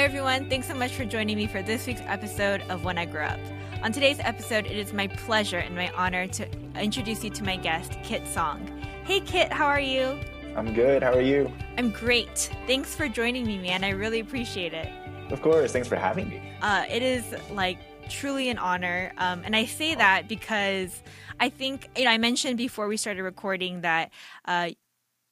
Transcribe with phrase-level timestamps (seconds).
[0.00, 3.04] Hey everyone, thanks so much for joining me for this week's episode of When I
[3.04, 3.38] Grow Up.
[3.82, 7.56] On today's episode, it is my pleasure and my honor to introduce you to my
[7.56, 8.66] guest, Kit Song.
[9.04, 10.18] Hey Kit, how are you?
[10.56, 11.02] I'm good.
[11.02, 11.52] How are you?
[11.76, 12.50] I'm great.
[12.66, 13.84] Thanks for joining me, man.
[13.84, 14.88] I really appreciate it.
[15.30, 15.70] Of course.
[15.70, 16.50] Thanks for having me.
[16.62, 17.76] Uh, it is like
[18.08, 19.12] truly an honor.
[19.18, 21.02] Um, and I say that because
[21.40, 24.12] I think, you know, I mentioned before we started recording that
[24.46, 24.70] uh,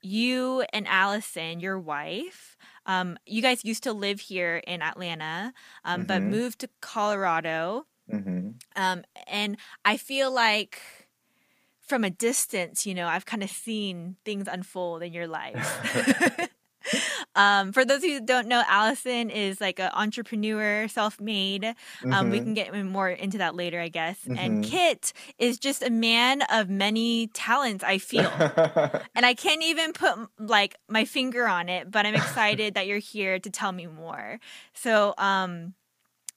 [0.03, 2.58] you and Allison, your wife,
[2.89, 6.31] um, you guys used to live here in Atlanta, um, but Mhm.
[6.31, 7.87] moved to Colorado.
[8.11, 10.81] hmm Um, and I feel like
[11.81, 15.81] from a distance, you know, I've kind of seen things unfold in your life.
[17.39, 21.75] um, for those who don't know, Allison is like an entrepreneur, self-made.
[22.11, 22.43] Um, we Mhm.
[22.43, 24.29] can get more into that later, I guess.
[24.35, 24.63] And Mhm.
[24.63, 27.85] Kit is just a man of many talents.
[27.85, 28.53] I feel.
[29.15, 32.99] And I can't even put like my finger on it, but I'm excited that you're
[32.99, 34.41] here to tell me more.
[34.75, 35.75] So, um,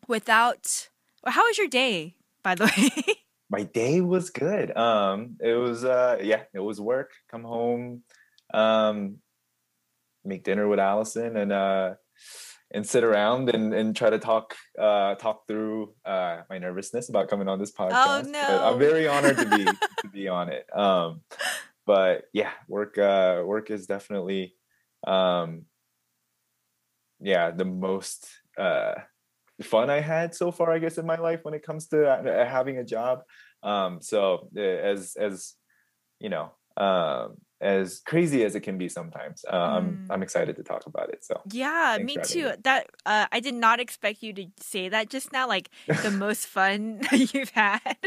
[0.07, 0.89] without,
[1.25, 2.65] how was your day, by the
[3.07, 3.15] way?
[3.49, 4.75] My day was good.
[4.77, 7.11] Um, it was uh, yeah, it was work.
[7.29, 8.03] Come home,
[8.53, 9.20] um,
[10.23, 11.95] make dinner with Allison, and uh,
[12.73, 17.27] and sit around and and try to talk uh talk through uh my nervousness about
[17.29, 18.23] coming on this podcast.
[18.23, 18.63] But no.
[18.63, 19.65] I'm very honored to be
[20.01, 20.65] to be on it.
[20.75, 21.21] Um,
[21.85, 24.55] but yeah, work uh work is definitely
[25.05, 25.63] um
[27.19, 28.93] yeah the most uh
[29.63, 32.45] fun I had so far, I guess, in my life when it comes to uh,
[32.47, 33.21] having a job.
[33.63, 35.53] Um, so uh, as as
[36.19, 40.13] you know, um, as crazy as it can be sometimes, uh, I'm Mm.
[40.13, 41.23] I'm excited to talk about it.
[41.23, 42.49] So yeah, me too.
[42.49, 42.55] me.
[42.63, 45.47] That uh, I did not expect you to say that just now.
[45.47, 47.97] Like the most fun that you've had.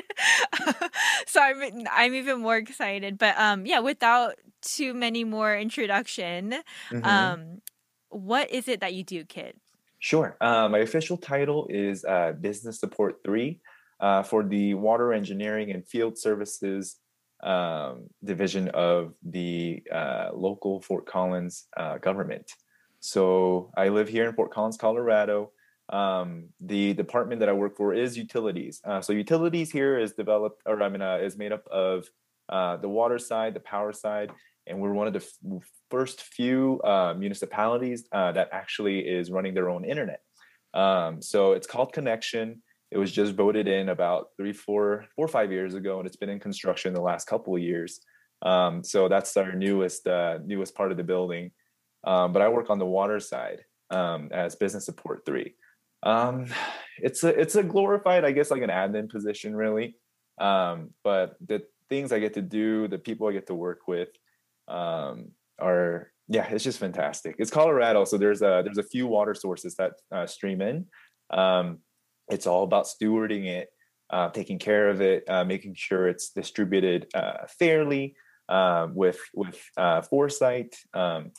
[1.27, 3.19] so I'm I'm even more excited.
[3.19, 6.55] But um, yeah, without too many more introduction,
[6.91, 7.07] Mhm.
[7.07, 7.63] um,
[8.09, 9.57] what is it that you do, Kit?
[9.99, 10.37] Sure.
[10.41, 13.61] Uh, my official title is uh, Business Support 3
[14.01, 16.97] uh, for the Water Engineering and Field Services
[17.45, 22.51] um, division of the uh, local Fort Collins uh, government.
[23.01, 25.53] So I live here in Fort Collins, Colorado.
[25.91, 28.81] Um, the department that I work for is utilities.
[28.83, 32.09] Uh, so utilities here is developed, or I mean, uh, is made up of
[32.49, 34.33] uh, the water side, the power side,
[34.67, 39.69] and we're one of the f- first few uh, municipalities that actually is running their
[39.69, 40.21] own internet.
[40.73, 42.63] Um, so it's called Connexion.
[42.95, 46.31] It was just voted in about three, four, four five years ago, and it's been
[46.31, 48.01] in construction the last couple of years.
[48.43, 51.51] Um, so that's our newest, uh, newest part of the building.
[52.05, 55.55] Um, but I work on the water side um, as business support three.
[56.05, 56.47] Um,
[56.99, 59.97] it's a it's a glorified, I guess, like an admin position, really.
[60.39, 64.11] Um, but the things I get to do, the people I get to work with,
[64.69, 67.37] um, are yeah, it's just fantastic.
[67.39, 70.87] It's Colorado, so there's a there's a few water sources that uh, stream in.
[71.31, 71.79] Um,
[72.29, 73.69] it's all about stewarding it,
[74.11, 78.17] uh, taking care of it, uh, making sure it's distributed uh, fairly
[78.49, 80.77] um, with with uh, foresight.
[80.93, 81.33] Um,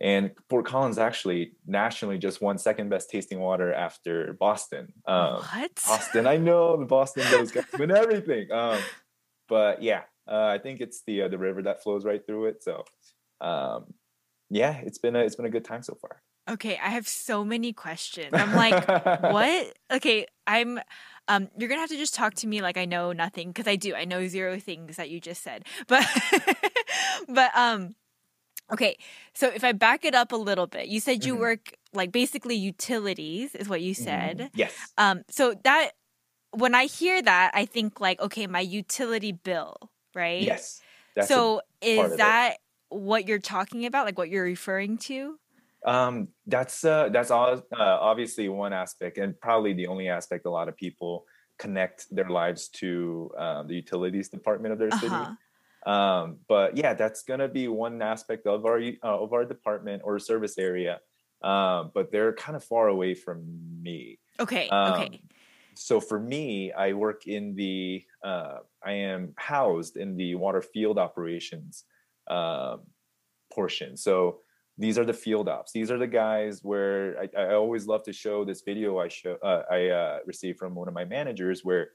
[0.00, 4.94] and Fort Collins actually nationally just won second best tasting water after Boston.
[5.06, 5.70] Um, what?
[5.86, 8.50] Boston, I know the Boston those guys win everything.
[8.50, 8.80] Um,
[9.46, 12.62] but yeah, uh, I think it's the uh, the river that flows right through it.
[12.62, 12.84] So
[13.40, 13.92] um,
[14.48, 16.22] yeah, it's been a it's been a good time so far.
[16.50, 18.38] Okay, I have so many questions.
[18.38, 18.88] I'm like,
[19.20, 19.74] what?
[19.92, 20.78] Okay, I'm
[21.28, 23.76] um you're to have to just talk to me like I know nothing because I
[23.76, 23.94] do.
[23.94, 25.64] I know zero things that you just said.
[25.88, 26.06] But
[27.28, 27.94] but um
[28.72, 28.96] okay,
[29.34, 30.86] so if I back it up a little bit.
[30.88, 31.40] You said you Mhm.
[31.40, 34.38] work like basically utilities is what you said.
[34.38, 34.50] Mhm.
[34.54, 34.72] Yes.
[34.96, 35.92] Um so that
[36.52, 39.76] when I hear that, I think like okay, my utility bill,
[40.14, 40.46] right?
[40.46, 40.80] Yes.
[41.26, 42.18] So is of it.
[42.18, 42.58] that
[42.88, 44.06] what you're talking about?
[44.06, 45.38] Like what you're referring to?
[45.86, 50.50] Um, that's uh, that's all, uh, obviously one aspect, and probably the only aspect a
[50.50, 51.26] lot of people
[51.58, 55.14] connect their lives to um, the utilities department of their city.
[55.14, 55.90] Uh-huh.
[55.90, 60.18] Um, but yeah, that's gonna be one aspect of our uh, of our department or
[60.18, 61.00] service area.
[61.42, 63.42] Um, but they're kind of far away from
[63.80, 64.18] me.
[64.38, 65.22] Okay, Um, okay.
[65.74, 70.98] So for me, I work in the uh, I am housed in the water field
[70.98, 71.84] operations
[72.28, 72.82] um,
[73.50, 73.96] portion.
[73.96, 74.40] So
[74.80, 75.72] these are the field ops.
[75.72, 79.36] These are the guys where I, I always love to show this video I show
[79.42, 81.90] uh, I uh, received from one of my managers where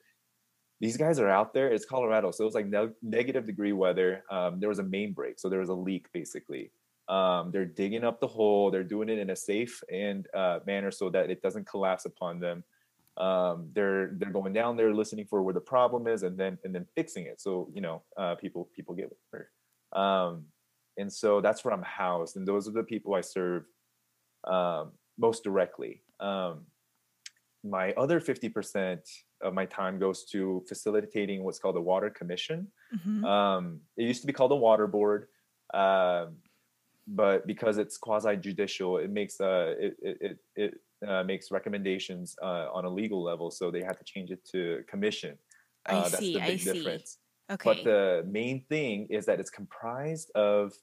[0.79, 1.69] these guys are out there.
[1.69, 4.23] It's Colorado, so it was like ne- negative degree weather.
[4.29, 6.71] Um, there was a main break, so there was a leak basically.
[7.07, 8.69] Um, they're digging up the hole.
[8.69, 12.39] They're doing it in a safe and uh, manner so that it doesn't collapse upon
[12.39, 12.63] them.
[13.17, 16.75] Um, they're they're going down there, listening for where the problem is, and then and
[16.75, 17.41] then fixing it.
[17.41, 19.49] So you know, uh, people people get hurt.
[19.99, 20.45] Um,
[20.97, 23.65] and so that's where I'm housed, and those are the people I serve
[24.45, 26.03] um, most directly.
[26.19, 26.65] Um,
[27.63, 29.00] my other 50%
[29.42, 32.71] of my time goes to facilitating what's called the Water Commission.
[32.95, 33.25] Mhm.
[33.25, 35.27] Um, it used to be called the Water Board,
[35.74, 36.38] um,
[37.07, 40.74] but because it's quasi judicial, it makes uh, it it it, it
[41.07, 43.51] uh, makes recommendations uh, on a legal level.
[43.51, 45.38] So they had to change it to commission.
[45.86, 46.71] I Uh, that's see, the I big see.
[46.71, 47.19] difference.
[47.51, 47.69] okay.
[47.69, 50.74] But the main thing is that it's comprised of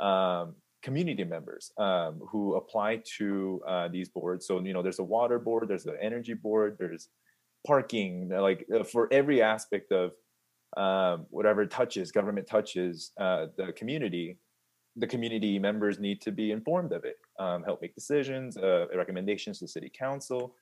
[0.00, 4.46] um, community members um, who apply to uh, these boards.
[4.46, 7.08] So you know, there's a water board, there's an energy board, there's
[7.66, 10.12] parking, like uh, for every aspect of
[10.76, 14.38] um, whatever touches government touches uh, the community.
[14.96, 19.58] The community members need to be informed of it, um, help make decisions, uh, recommendations
[19.60, 20.54] to city council.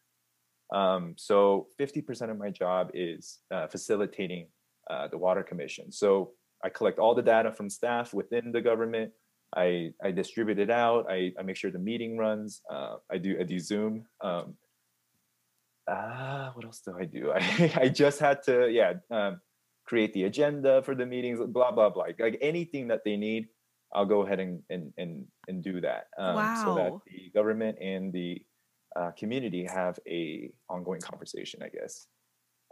[0.73, 4.47] Um, so 50% of my job is uh, facilitating
[4.89, 5.91] uh, the water commission.
[5.91, 6.33] So
[6.65, 9.13] I collect all the data from staff within the government.
[9.57, 11.07] I, I distribute it out.
[11.11, 12.63] I, I make sure the meeting runs.
[12.71, 14.05] Uh, I do I do Zoom.
[14.23, 14.55] Um,
[15.89, 17.33] ah, what else do I do?
[17.35, 19.41] I, I just had to yeah um,
[19.87, 21.41] create the agenda for the meetings.
[21.45, 22.07] Blah blah blah.
[22.19, 23.49] Like anything that they need,
[23.93, 26.07] I'll go ahead and and and, and do that.
[26.17, 28.41] Um, So that the government and the
[28.95, 31.61] uh, community have a ongoing conversation.
[31.63, 32.07] I guess.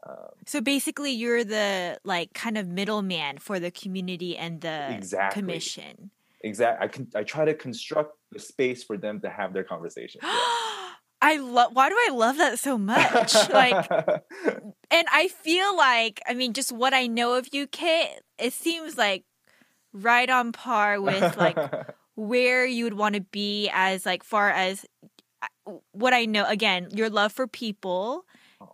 [0.07, 5.41] Um, So basically, you're the like kind of middleman for the community and the Exactly.
[5.43, 6.11] commission.
[6.43, 6.83] exact.
[6.83, 7.09] I can.
[7.15, 10.21] I try to construct the space for them to have their conversation.
[11.21, 11.75] I love.
[11.75, 13.35] Why do I love that so much?
[13.51, 13.91] like,
[14.91, 18.97] and I feel like, I mean, just what I know of you, Kit, it seems
[18.97, 19.25] like
[19.93, 21.59] right on par with like
[22.15, 24.87] where you would want to be as like far as
[25.91, 26.45] what I know.
[26.47, 28.25] Again, your love for people.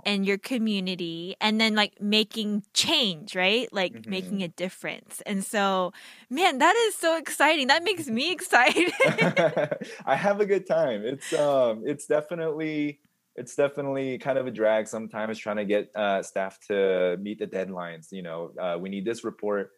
[0.04, 3.68] And your community, and then like making change, right?
[3.72, 4.42] Like making Mhm.
[4.42, 5.20] a difference.
[5.26, 5.92] And so,
[6.30, 7.68] man, that is so exciting.
[7.68, 8.92] That makes me excited.
[10.06, 11.04] I have a good time.
[11.04, 13.00] It's um it's definitely
[13.36, 17.46] it's definitely kind of a drag sometimes trying to get uh, staff to meet the
[17.48, 18.12] deadlines.
[18.12, 19.70] You know, uh, we need this report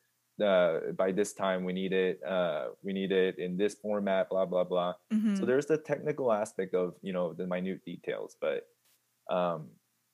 [0.43, 1.65] uh, by this time.
[1.65, 2.23] We need it.
[2.23, 4.29] Uh, we need it in this format.
[4.29, 4.95] Blah blah blah.
[5.11, 5.35] Mhm.
[5.35, 8.65] So there's the technical aspect of you know the minute details, but
[9.31, 9.71] um,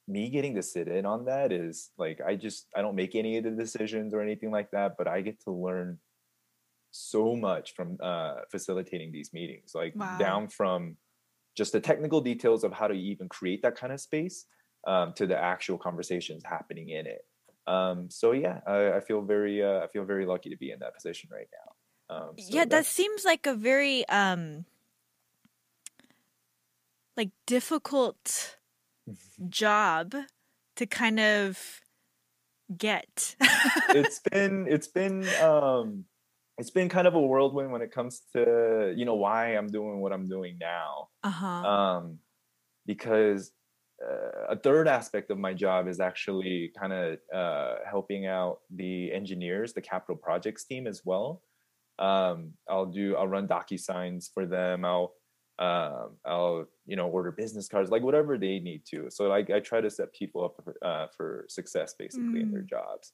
[0.08, 3.38] me getting to sit in on that is like I just I don't make any
[3.38, 5.98] of the decisions or anything like that, but I get to learn
[6.90, 10.16] so much from uh, facilitating these meetings, like Wow.
[10.18, 10.96] down from
[11.56, 14.46] just the technical details of how to even create that kind of space
[14.86, 17.26] um, to the actual conversations happening in it.
[17.66, 20.80] Um, so yeah, I, I feel very uh, I feel very lucky to be in
[20.80, 22.16] that position right now.
[22.16, 24.66] Um, so yeah, that seems like a very um
[27.16, 28.58] like difficult
[29.48, 30.14] job
[30.76, 31.80] to kind of
[32.76, 33.36] get.
[33.90, 36.04] it's been it's been um
[36.58, 40.00] it's been kind of a whirlwind when it comes to you know why I'm doing
[40.00, 41.08] what I'm doing now.
[41.22, 41.46] uh-huh.
[41.46, 42.18] Um
[42.86, 43.52] because
[44.02, 49.12] uh, a third aspect of my job is actually kind of uh, helping out the
[49.12, 51.42] engineers, the capital projects team as well.
[51.98, 54.84] Um, I'll do I'll run DocuSigns for them.
[54.84, 55.12] I'll
[55.58, 59.10] um, I'll you know order business cards, like whatever they need to.
[59.10, 62.62] So like I try to set people up for, uh, for success basically in their
[62.62, 63.12] jobs.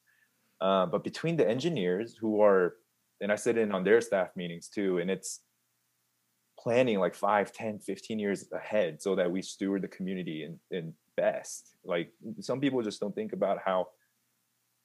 [0.60, 2.76] Uh, but between the engineers who are,
[3.20, 5.40] and I sit in on their staff meetings too, and it's
[6.58, 10.92] planning like 5 10 15 years ahead so that we steward the community and, in
[11.16, 13.88] best like some people just don't think about how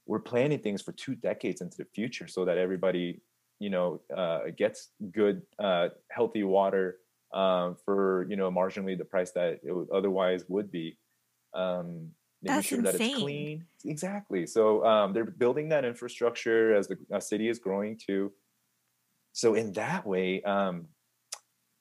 [0.06, 3.22] we're planning things for two decades into the future so that everybody
[3.60, 6.98] you know uh, gets good uh, healthy water
[7.34, 10.98] um, for you know marginally the price that it would otherwise would be
[11.54, 12.10] um,
[12.42, 13.22] making That's sure that it's insane.
[13.22, 18.32] clean exactly so um, they're building that infrastructure as the uh, city is growing too
[19.34, 20.88] so in that way um,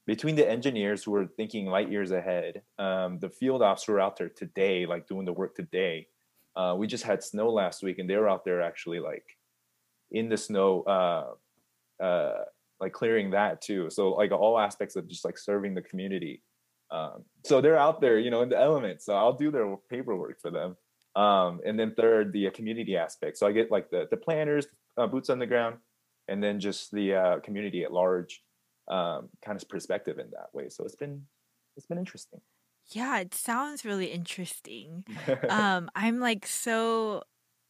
[0.07, 4.01] between the engineers who are thinking light years ahead, um, the field ops who are
[4.01, 6.09] out there today, like doing the work today.
[6.57, 9.39] Uh, we just had snow last week, and they were out there actually like
[10.11, 12.45] in the snow, uh, uh,
[12.83, 13.89] like clearing that too.
[13.89, 16.43] So like all aspects of just like serving the community.
[16.91, 19.07] Um, so they're out there, you know, in the elements.
[19.07, 20.77] So I'll do their paperwork for them.
[21.15, 23.39] Um, and then third, the uh, community aspect.
[23.39, 24.67] So I get like the the planners,
[24.99, 25.77] uh, boots on the ground,
[26.29, 28.43] and then just the uh, community at large
[28.89, 30.69] um, kind of perspective in that way.
[30.69, 31.23] So it's been
[31.77, 32.41] it's been interesting.
[32.91, 35.05] yeah, it sounds really interesting.
[35.49, 37.23] um i'm like so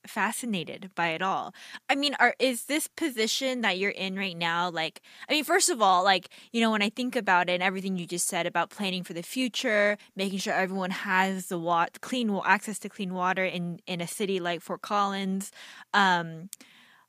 [0.07, 1.55] fascinated by it all.
[1.89, 5.71] I mean are is this position that you're in right now like i mean first
[5.71, 8.47] of all like you know when i think about it and everything you just said
[8.47, 13.15] about planning for the future making sure everyone has the wat- clean access to clean
[13.15, 15.51] water in in a city like fort collins
[15.95, 16.49] um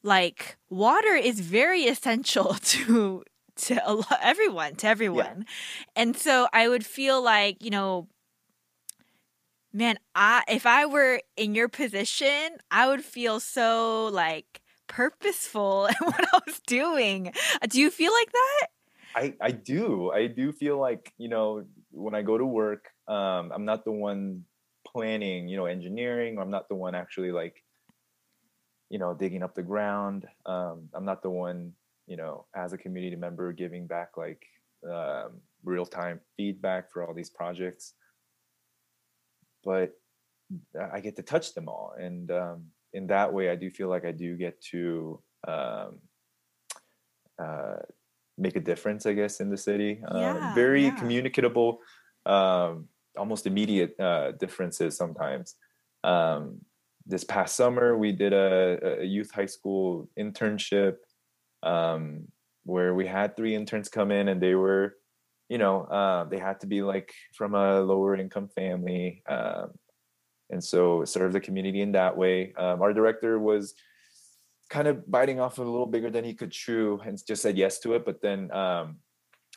[0.03, 3.23] like water is very essential to
[3.55, 5.45] to a lot, everyone to everyone.
[5.95, 8.07] And so i would feel like you know
[9.73, 15.95] Man, I if I were in your position, I would feel so like purposeful in
[15.99, 17.33] what I was doing.
[17.67, 18.67] Do you feel like that?
[19.15, 20.11] I, I do.
[20.11, 23.91] I do feel like, you know, when I go to work, um, I'm not the
[23.91, 24.45] one
[24.87, 26.39] planning, you know, engineering.
[26.39, 27.63] I'm not the one actually like,
[28.89, 30.27] you know, digging up the ground.
[30.45, 31.73] Um, I'm not the one,
[32.07, 34.43] you know, as a community member giving back like
[34.89, 37.93] um, real time feedback for all these projects.
[39.63, 39.93] But
[40.93, 41.93] I get to touch them all.
[41.97, 45.99] And um, in that way, I do feel like I do get to um,
[47.41, 47.77] uh,
[48.37, 50.01] make a difference, I guess, in the city.
[50.07, 50.95] Um, very yeah.
[50.95, 51.79] communicable,
[52.25, 55.55] um, almost immediate uh, differences sometimes.
[56.03, 56.59] Um,
[57.05, 60.97] this past summer, we did a, a youth high school internship
[61.61, 62.27] um,
[62.63, 64.95] where we had three interns come in and they were,
[65.53, 69.21] you know, uh, they had to be like from a lower income family.
[69.29, 69.67] Um,
[70.49, 72.55] and so serve the community in that way.
[72.57, 73.75] Um, our director was
[74.71, 77.77] kind of biting off a little bigger than he could chew and just said yes
[77.81, 78.03] to it.
[78.03, 78.97] But then um,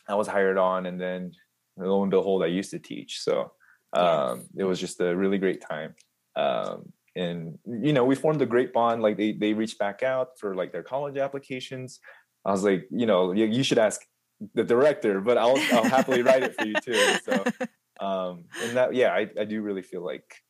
[0.07, 1.31] I was hired on, and then
[1.77, 3.21] lo and behold, I used to teach.
[3.21, 3.51] So
[3.93, 5.95] um, it was just a really great time.
[6.35, 9.01] Um, and you know, we formed a great bond.
[9.01, 11.99] Like they they reached back out for like their college applications.
[12.45, 13.99] I was like, you know, you, you should ask
[14.53, 17.17] the director, but I'll I'll happily write it for you too.
[17.25, 17.43] So
[17.99, 20.43] um, and that yeah, I, I do really feel like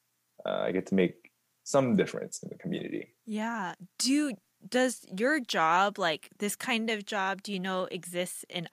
[0.46, 1.32] uh, I get to make
[1.64, 3.16] some difference in the community.
[3.26, 3.76] Yeah.
[4.00, 4.34] Do
[4.68, 8.68] does your job like this kind of job do you know exists in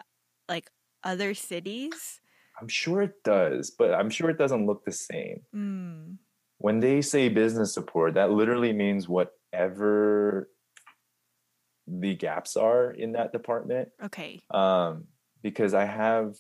[0.48, 0.70] like
[1.02, 2.20] other cities?
[2.60, 5.42] I'm sure it does, but I'm sure it doesn't look the same.
[5.54, 6.18] Mm.
[6.58, 10.50] When they say business support, that literally means whatever
[11.86, 13.90] the gaps are in that department.
[14.02, 14.44] Okay.
[14.50, 15.08] Um,
[15.42, 16.36] because I have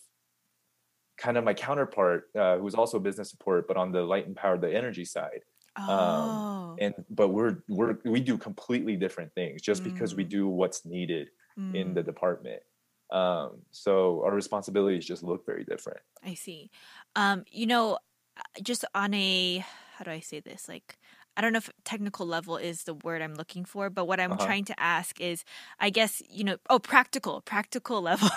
[1.16, 4.58] kind of my counterpart uh, who's also business support, but on the light and power,
[4.58, 5.40] the energy side.
[5.76, 6.80] Oh.
[6.80, 10.28] And but we're we're we do completely different things just because we Mm.
[10.28, 11.30] do what's needed
[11.72, 12.62] in Mm, the department.
[13.10, 16.00] Um, so our responsibilities just look very different.
[16.22, 16.70] I see.
[17.16, 17.98] Um, you know,
[18.36, 19.58] uh, just on a
[19.96, 20.68] how do I say this?
[20.68, 20.98] Like
[21.36, 24.36] I don't know if technical level is the word I'm looking for, but what I'm
[24.36, 24.38] Uh-huh.
[24.38, 25.44] trying to ask is
[25.80, 28.28] I guess, you know, oh, practical, practical level.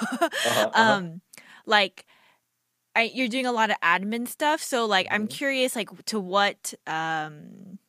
[0.43, 0.67] uh-huh.
[0.73, 1.21] um
[1.65, 2.05] like
[2.95, 5.27] I, you're doing a lot of admin stuff so like i'm Mhm.
[5.27, 7.79] curious like to what um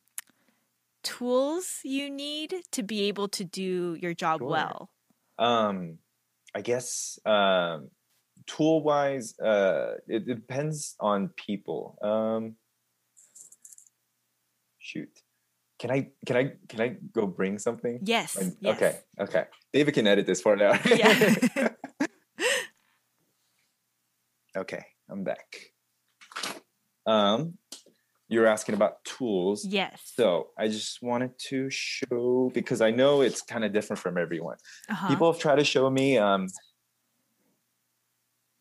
[1.03, 4.47] tools you need to be able to do your job Sure.
[4.47, 4.89] well
[5.39, 5.99] Um,
[6.55, 7.91] I guess um,
[8.47, 11.97] tool wise, uh, it, it depends on people.
[12.01, 12.57] Um,
[14.89, 15.13] shoot,
[15.79, 17.99] can I can I can I go bring something?
[18.03, 18.75] yes, And- yes.
[18.75, 19.43] Okay, okay.
[19.73, 20.79] David can edit this part out.
[20.85, 21.69] Yeah.
[24.57, 25.45] okay, I'm back.
[27.05, 27.57] Um,
[28.27, 29.65] you're asking about tools.
[29.65, 34.17] yes So I just wanted to show because I know it's kind of different from
[34.17, 34.57] everyone.
[34.89, 35.07] uh-huh.
[35.07, 36.47] People have tried to show me um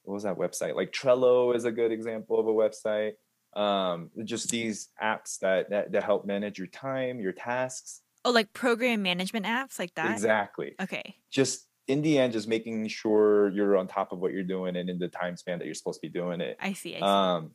[0.05, 0.75] what was that website?
[0.75, 3.13] Like Trello is a good example of a website.
[3.55, 8.03] Um just these apps that that, that help manage your time, your tasks.
[8.25, 10.75] oh like program management apps like that Exactly.
[10.81, 14.77] okay Just in the end, just making sure you're on top of what you're doing
[14.77, 16.57] and in the time span that you're supposed to be doing it.
[16.61, 17.53] i see i see Um,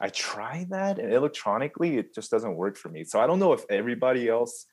[0.00, 3.04] I tried that and electronically, it just doesn't work for me.
[3.04, 4.66] So I don't know if everybody else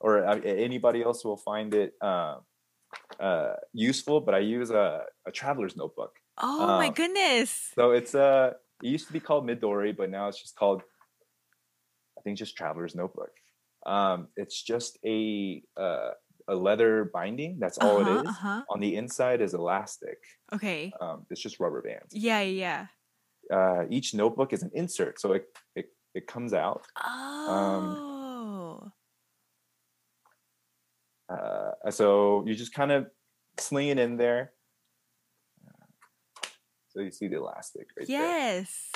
[0.00, 2.36] or uh, anybody else will find it uh,
[3.20, 6.12] uh, useful, but I use a, a traveler's notebook.
[6.38, 10.28] oh my um, goodness So it's uh, it used to be called Midori, but now
[10.28, 10.82] it's just called,
[12.18, 13.30] I think, just traveler's notebook.
[13.86, 16.10] Um, it's just a uh,
[16.48, 17.58] a leather binding.
[17.58, 18.28] That's all uh-huh, it is.
[18.28, 18.62] uh-huh.
[18.70, 20.18] On the inside is elastic.
[20.52, 22.12] okay Um, it's just rubber bands.
[22.12, 22.86] yeah yeah
[23.52, 26.86] uh, each notebook is an insert, so it it, it comes out.
[26.96, 28.92] oh
[31.28, 33.06] Uh, so you just kind of
[33.58, 34.52] sling it in there.
[36.98, 38.16] So you see the elastic right there.
[38.18, 38.90] yes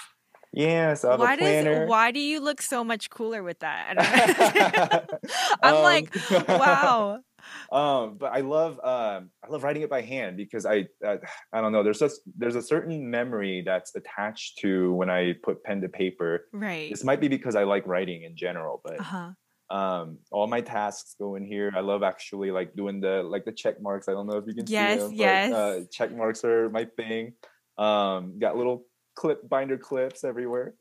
[0.52, 1.84] Yeah, so I have why a planner.
[1.84, 5.18] does why do you look so much cooler with that I don't know.
[5.62, 7.20] I'm Um, like, wow.
[7.72, 11.18] um, but I love um, I love writing it by hand because I uh,
[11.52, 11.84] I don't know.
[11.84, 16.48] There's just there's a certain memory that's attached to when I put pen to paper.
[16.52, 16.90] Right.
[16.90, 19.30] This might be because I like writing in general, but Uh huh.
[19.70, 23.52] um all my tasks go in here i love actually like doing the like the
[23.52, 25.50] check marks i don't know if you can Yes, see them yes.
[25.50, 27.32] but, uh, check marks are my thing
[27.78, 30.74] um got little clip binder clips everywhere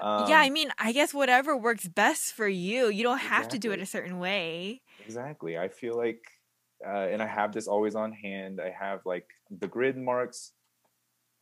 [0.00, 2.88] um, yeah, I mean, I guess whatever works best for you.
[2.88, 4.82] You don't have to do it a certain way.
[4.98, 6.22] exactly i feel like
[6.86, 9.26] uh, and i have this always on hand i have like
[9.60, 10.52] the grid marks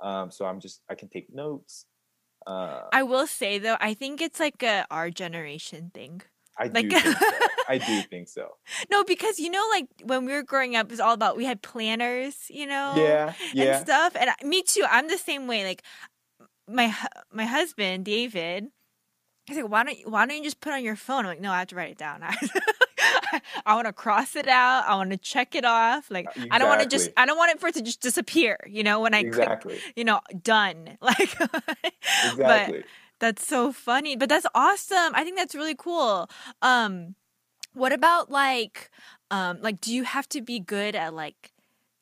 [0.03, 1.87] um so i'm just i can take notes
[2.47, 6.23] Uh, I will say though, I think it's like a our generation thing.
[6.59, 7.27] I Like- do think so.
[7.69, 8.49] I do think so.
[8.91, 11.63] No, because you know, like when we were growing up, it's all about we had
[11.63, 13.77] planners, you know, Yeah, yeah.
[13.77, 14.17] and stuff.
[14.17, 14.85] And me too.
[14.91, 15.65] I'm the same way.
[15.65, 15.83] Like
[16.69, 16.95] my
[17.33, 18.67] my husband David,
[19.47, 21.21] he's like, why don't you, why don't you just put it on your phone?
[21.21, 22.23] I'm like, no, I have to write it down.
[23.67, 24.85] I want to cross it out.
[24.89, 26.11] I want to check it off.
[26.11, 28.01] Like uh, I don't want to just I don't want it for it to just
[28.03, 28.59] disappear.
[28.67, 30.99] You know, when I click, exactly, you know, done.
[31.01, 31.79] Like, but
[32.33, 32.85] exactly.
[33.21, 34.17] That's so funny.
[34.17, 35.15] But that's awesome.
[35.15, 36.29] I think that's really cool.
[36.63, 37.15] Um,
[37.75, 38.91] what about like,
[39.31, 41.53] um, like, do you have to be good at like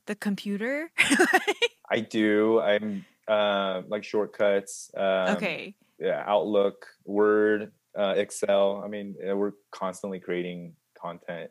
[0.06, 0.90] the computer?
[1.90, 2.60] I do.
[2.60, 4.90] I'm uh, like shortcuts.
[4.96, 5.74] Um, okay.
[5.98, 8.82] Yeah, Outlook, Word, uh, Excel.
[8.84, 11.50] I mean, we're constantly creating content.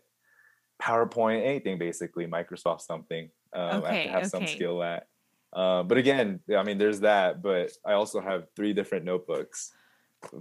[0.81, 3.29] PowerPoint, anything basically, Microsoft something.
[3.53, 5.07] Um, I have Okay, to have some skill at.
[5.57, 7.41] Uh, but again, I mean, there's that.
[7.41, 9.71] But I also have three different notebooks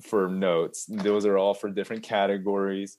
[0.02, 0.84] for notes.
[0.86, 2.98] Those are all for different categories.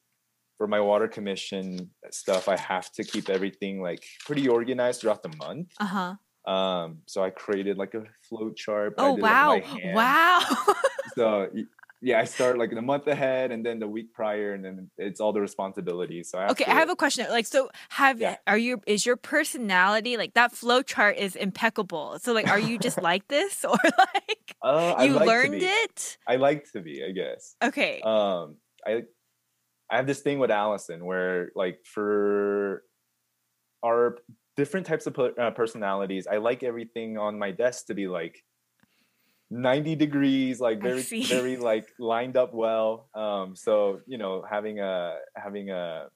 [0.58, 5.36] For my water commission stuff, I have to keep everything like pretty organized throughout the
[5.38, 5.72] month.
[5.80, 6.52] Uh huh.
[6.52, 8.96] Um, so I created like a flow chart.
[8.98, 9.62] Oh did it by wow!
[9.94, 10.74] Wow.
[11.16, 11.50] So
[12.02, 15.20] yeah, I start like the month ahead, and then the week prior, and then it's
[15.20, 16.30] all the responsibilities.
[16.30, 17.26] So I okay, to, I have a question.
[17.30, 18.38] Like, so have Yeah.
[18.46, 18.82] are you?
[18.86, 20.52] Is your personality like that?
[20.52, 22.20] Flow chart is impeccable.
[22.20, 26.18] So, like, are you just like this, or like uh, you like learned it?
[26.28, 27.56] I like to be, I guess.
[27.64, 28.02] Okay.
[28.02, 29.04] Um, I
[29.90, 32.84] I have this thing with Allison where like for
[33.84, 34.18] our
[34.56, 38.44] different types of uh, personalities, I like everything on my desk to be like
[39.50, 45.18] 90 degrees like very very like lined up well um so you know having a
[45.36, 46.08] having a,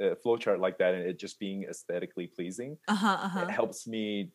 [0.00, 3.18] a flow chart like that and it just being aesthetically pleasing Uh huh.
[3.34, 4.30] Uh it helps me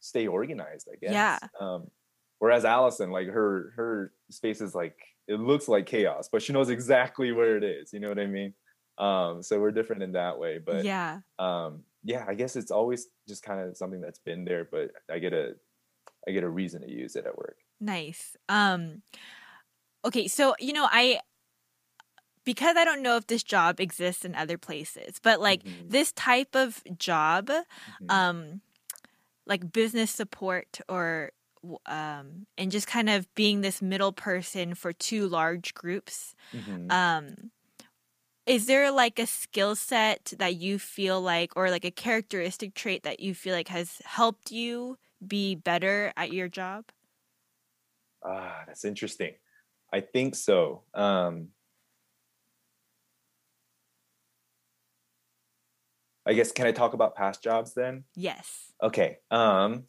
[0.00, 1.38] stay organized i guess Yeah.
[1.60, 1.90] um
[2.38, 4.96] whereas allison like her her space is like
[5.26, 8.26] it looks like chaos but she knows exactly where it is you know what i
[8.26, 8.52] mean
[8.98, 11.20] um so we're different in that way but yeah.
[11.38, 15.18] um yeah i guess it's always just kind of something that's been there but i
[15.18, 15.54] get a
[16.28, 18.36] i get a reason to use it at work Nice.
[18.48, 19.02] Um
[20.04, 21.20] okay, so you know, I
[22.44, 25.88] because I don't know if this job exists in other places, but like Mhm.
[25.88, 27.50] this type of job,
[27.86, 28.08] Mhm.
[28.08, 28.60] um
[29.46, 31.32] like business support or
[31.86, 36.88] um and just kind of being this middle person for two large groups, Mhm.
[36.90, 37.50] um
[38.46, 43.02] is there like a skill set that you feel like or like a characteristic trait
[43.04, 46.84] that you feel like has helped you be better at your job?
[48.24, 49.34] Ah, that's interesting.
[49.92, 50.82] I think so.
[50.94, 51.48] Um,
[56.26, 58.04] I guess can I talk about past jobs then?
[58.16, 58.72] Yes.
[58.82, 59.18] Okay.
[59.30, 59.84] Um,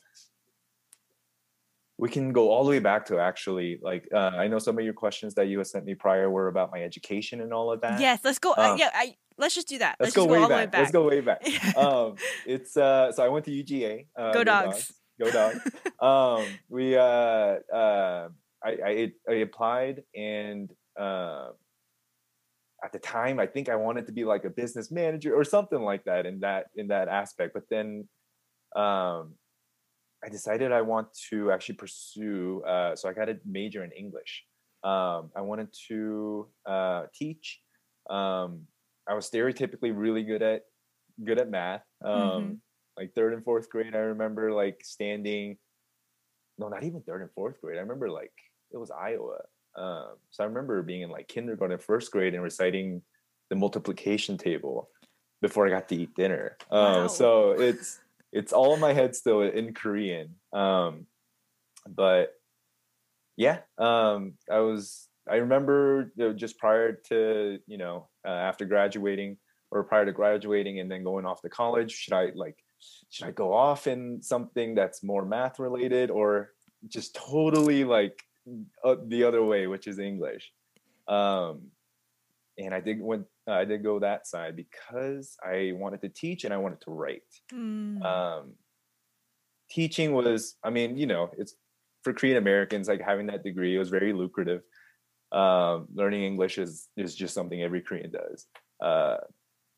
[1.97, 4.83] we can go all the way back to actually like uh, I know some of
[4.83, 7.81] your questions that you had sent me prior were about my education and all of
[7.81, 8.01] that.
[8.01, 8.51] Yes, let's go.
[8.51, 9.95] Uh, Um, yeah, I let's just do that.
[9.99, 10.71] Let's, just go, way all back.
[10.71, 11.77] the way Let's go way back.
[11.77, 14.07] um, it's uh, so I went to UGA.
[14.15, 14.93] Uh, Go dogs.
[15.19, 15.61] Go dogs.
[16.01, 17.01] um, we uh,
[17.73, 18.29] uh,
[18.63, 21.51] I, I I applied and uh,
[22.83, 25.81] at the time I think I wanted to be like a business manager or something
[25.81, 27.53] like that in that in that aspect.
[27.53, 28.07] But then
[28.75, 29.35] um,
[30.23, 32.63] I decided I want to actually pursue.
[32.63, 34.45] Uh, so I got a major in English.
[34.83, 37.61] Um, I wanted to uh, teach.
[38.09, 38.67] Um,
[39.07, 40.63] I was stereotypically really good at
[41.23, 41.83] good at math.
[42.03, 42.61] Um, Mhm.
[42.97, 45.57] Like third and fourth grade, I remember like standing.
[46.57, 47.77] No, not even third and fourth grade.
[47.77, 48.31] I remember like
[48.71, 49.39] it was Iowa.
[49.77, 53.01] Um, so I remember being in like kindergarten, first grade, and reciting
[53.49, 54.89] the multiplication table
[55.41, 56.57] before I got to eat dinner.
[56.71, 57.07] Um, Wow.
[57.07, 57.99] So it's
[58.31, 60.35] it's all in my head still in Korean.
[60.53, 61.07] Um,
[61.87, 62.33] but
[63.37, 65.07] yeah, um, I was.
[65.27, 69.37] I remember just prior to you know uh, after graduating
[69.71, 72.57] or prior to graduating and then going off to college, should I like
[73.09, 76.51] should I go off in something that's more math related or
[76.87, 78.21] just totally like
[78.83, 80.51] uh, the other way, which is English.
[81.07, 81.71] Um,
[82.57, 86.53] and I did went I did go that side because I wanted to teach and
[86.53, 87.21] I wanted to write
[87.53, 88.03] Mm.
[88.03, 88.53] um,
[89.69, 91.55] teaching was i mean you know it's
[92.03, 94.61] for korean americans like having that degree it was very lucrative
[95.31, 98.45] um, learning english is is just something every korean does
[98.83, 99.17] uh,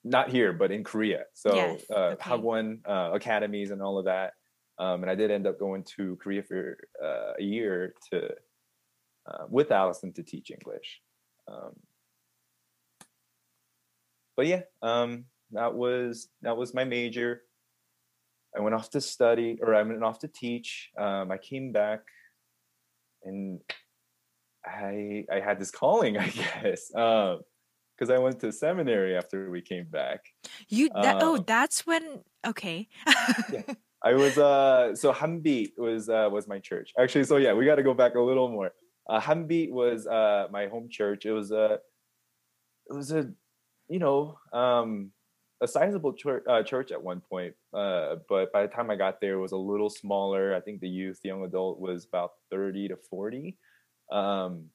[0.09, 2.23] not here but in korea so Yes, uh, okay.
[2.23, 4.33] hagwon uh, academies and all of that
[4.79, 8.29] um, and i did end up going to korea for uh, a year to
[9.29, 11.01] uh, with allison to teach english
[11.51, 11.73] um,
[14.35, 17.41] but yeah um, that was that was my major
[18.55, 20.89] I went off to study, or I went off to teach.
[20.97, 21.99] Um, I came back,
[23.23, 23.59] and
[24.65, 26.91] I I had this calling, I guess,
[27.97, 30.25] because I went to seminary after we came back.
[30.69, 32.87] You that oh, um, that's when okay.
[33.51, 33.61] yeah.
[34.03, 36.93] I was uh so Hambi was uh was my church.
[36.99, 38.71] Actually, so yeah, we got to go back a little more.
[39.09, 41.25] Uh Hambi was uh my home church.
[41.25, 41.79] It was a
[42.89, 43.31] it was a
[43.89, 45.11] you know um
[45.59, 49.19] a sizable church, uh, church at one point, uh, but by the time I got
[49.19, 50.53] there, it was a little smaller.
[50.53, 53.57] I think the youth, young adult, was about thirty to forty.
[54.11, 54.65] Um,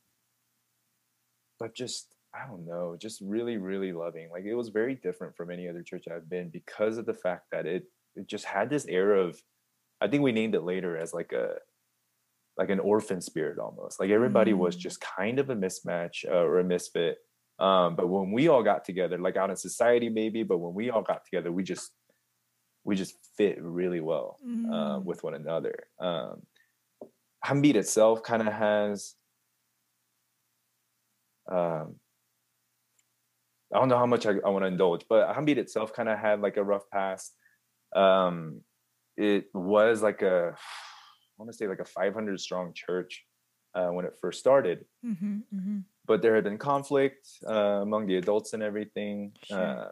[1.60, 4.30] but just I don't know, just really, really loving.
[4.30, 7.46] Like it was very different from any other church I've been because of the fact
[7.52, 9.40] that it it just had this air of.
[10.00, 11.54] I think we named it later as like a
[12.56, 14.00] like an orphan spirit almost.
[14.00, 14.58] Like everybody mm.
[14.58, 17.18] was just kind of a mismatch uh, or a misfit
[17.62, 20.90] um, but when we all got together, like out in society, maybe, but when we
[20.90, 21.90] all got together, we just
[22.84, 24.96] we just fit really well uh, mm.
[24.96, 25.74] uh, with one another.
[26.00, 26.42] Um,
[27.44, 29.14] Hambeat itself kind of has.
[31.50, 31.96] Um,
[33.74, 36.18] I don't know how much I, I want to indulge, but Hambeat itself kind of
[36.18, 37.34] had like a rough past.
[37.94, 38.60] Um,
[39.16, 43.24] it was like a, I want to say like a 500 strong church
[43.74, 44.84] uh, when it first started.
[45.04, 49.32] Mm-hmm, mm-hmm but there had been conflict uh, among the adults and everything.
[49.44, 49.58] Sure.
[49.58, 49.88] Uh,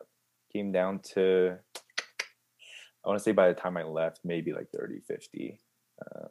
[0.52, 1.56] came down to,
[3.04, 5.60] I want to say by the time I left, maybe like 30, 50,
[6.04, 6.28] um,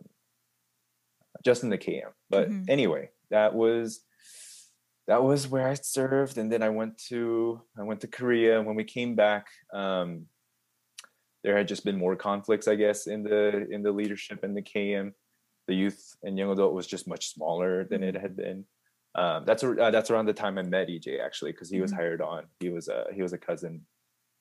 [1.43, 2.12] just in the KM.
[2.29, 2.65] But mm-hmm.
[2.67, 4.01] anyway, that was
[5.09, 8.57] that was where I served, and then I went to I went to Korea.
[8.57, 10.27] And when we came back, um,
[11.43, 14.61] there had just been more conflicts, I guess, in the in the leadership in the
[14.61, 15.11] KM.
[15.67, 18.21] The youth and young adult was just much smaller than it mm-hmm.
[18.21, 18.65] had been
[19.15, 21.99] um, that's uh, that's around the time I met EJ actually because he was mm-hmm.
[21.99, 22.45] hired on.
[22.59, 23.81] He was a he was a cousin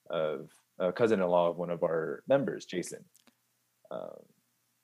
[0.09, 3.03] of a cousin-in-law of one of our members, Jason.
[3.91, 4.23] Um,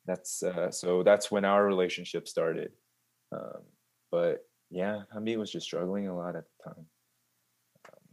[0.06, 2.72] that's uh, so that's when our relationship started.
[3.32, 3.62] Um,
[4.12, 4.46] but
[4.76, 6.86] yeah, Hambi was just struggling a lot at the time.
[7.88, 8.04] Um,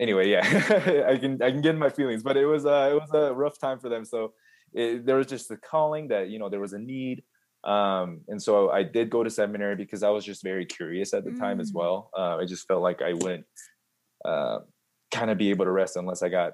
[0.00, 0.42] anyway, yeah,
[1.08, 3.32] I can I can get in my feelings, but it was uh, it was a
[3.32, 4.04] rough time for them.
[4.04, 4.34] So
[4.74, 7.22] it, there was just the calling that you know there was a need
[7.64, 11.24] um, and so I did go to seminary because I was just very curious at
[11.24, 11.38] the mm.
[11.38, 11.76] time as mm.
[11.76, 12.10] well.
[12.16, 13.46] Uh, I just felt like I wouldn't
[14.24, 14.60] uh,
[15.10, 16.52] kind of be able to rest unless I got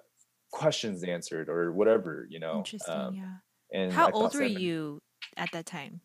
[0.50, 2.58] questions answered or whatever, you know.
[2.58, 3.34] Interesting, um, yeah.
[3.72, 5.00] And how old were you
[5.37, 6.00] at that time?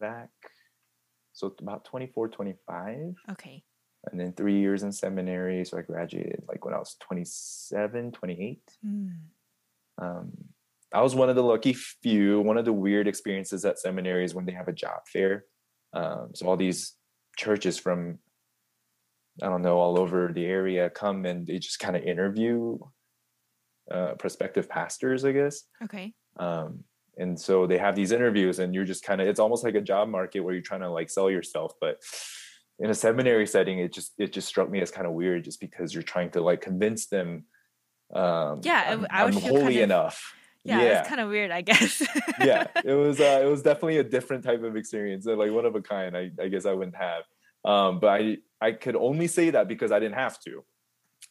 [0.00, 0.30] Back,
[1.32, 3.14] so about 24, 25.
[3.32, 3.62] Okay.
[4.10, 5.64] And then three years in seminary.
[5.64, 8.60] So I graduated like when I was 27, 28.
[8.84, 9.14] Mm.
[10.00, 10.32] Um,
[10.92, 12.40] I was one of the lucky few.
[12.40, 15.44] One of the weird experiences at seminaries when they have a job fair.
[15.92, 16.94] Um, so all these
[17.36, 18.18] churches from
[19.42, 22.78] I don't know all over the area come and they just kind of interview
[23.90, 25.62] uh, prospective pastors, I guess.
[25.82, 26.12] Okay.
[26.38, 26.84] Um,
[27.22, 29.80] and so they have these interviews, and you're just kind of it's almost like a
[29.80, 32.02] job market where you're trying to like sell yourself, but
[32.78, 35.60] in a seminary setting, it just it just struck me as kind of weird, just
[35.60, 37.44] because you're trying to like convince them.
[38.12, 41.00] Um, yeah, I'm, I am holy kind of- enough yeah, yeah.
[41.00, 42.02] it's kind of weird, I guess.
[42.40, 45.74] yeah, it was uh, it was definitely a different type of experience, like one of
[45.74, 46.16] a kind.
[46.16, 47.24] I, I guess I wouldn't have,
[47.64, 50.64] um, but I I could only say that because I didn't have to.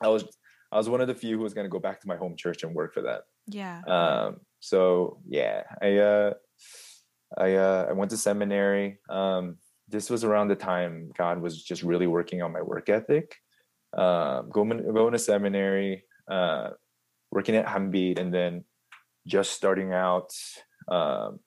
[0.02, 0.26] I was
[0.72, 2.36] I was one of the few who was going to go back to my home
[2.36, 3.24] church and work for that.
[3.48, 3.82] Yeah.
[3.88, 4.42] Um.
[4.62, 6.34] So yeah, I uh,
[7.38, 9.00] I uh, I went to seminary.
[9.10, 9.58] Um.
[9.90, 13.36] This was around the time God was just really working on my work ethic.
[13.92, 14.50] Um.
[14.50, 16.06] Going going to seminary.
[16.30, 16.70] Uh.
[17.34, 18.66] Working at Hambeat and then
[19.26, 20.34] just starting out,
[20.90, 21.40] um,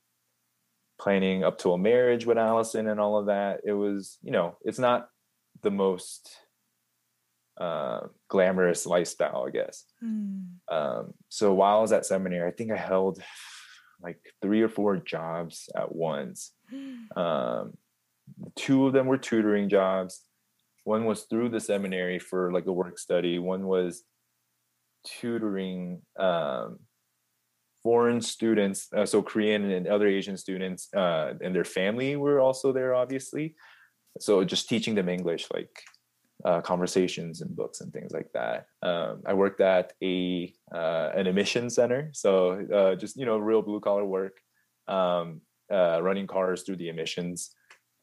[0.99, 3.61] planning up to a marriage with Allison and all of that.
[3.65, 5.09] It was, you know, it's not
[5.63, 6.39] the most
[7.59, 9.85] uh, glamorous lifestyle, I guess.
[10.03, 10.47] Mm.
[10.71, 13.23] Um, so while I was at seminary, I think I held
[14.03, 16.53] like three or four jobs at once.
[17.17, 17.75] Um,
[18.57, 20.23] two of them were tutoring jobs.
[20.85, 23.39] One was through the seminary for like a work study.
[23.39, 24.03] One was
[25.07, 26.79] tutoring um,
[27.83, 32.73] foreign students, uh, so Korean and other Asian students, uh, and their family were also
[32.73, 33.55] there, obviously.
[34.19, 35.83] So just teaching them English, like
[36.45, 38.67] uh, conversations and books and things like that.
[38.83, 43.63] Um, I worked at a uh, an emission center, so uh, just you know, real
[43.63, 44.39] blue collar work,
[44.87, 45.41] um,
[45.73, 47.55] uh, running cars through the emissions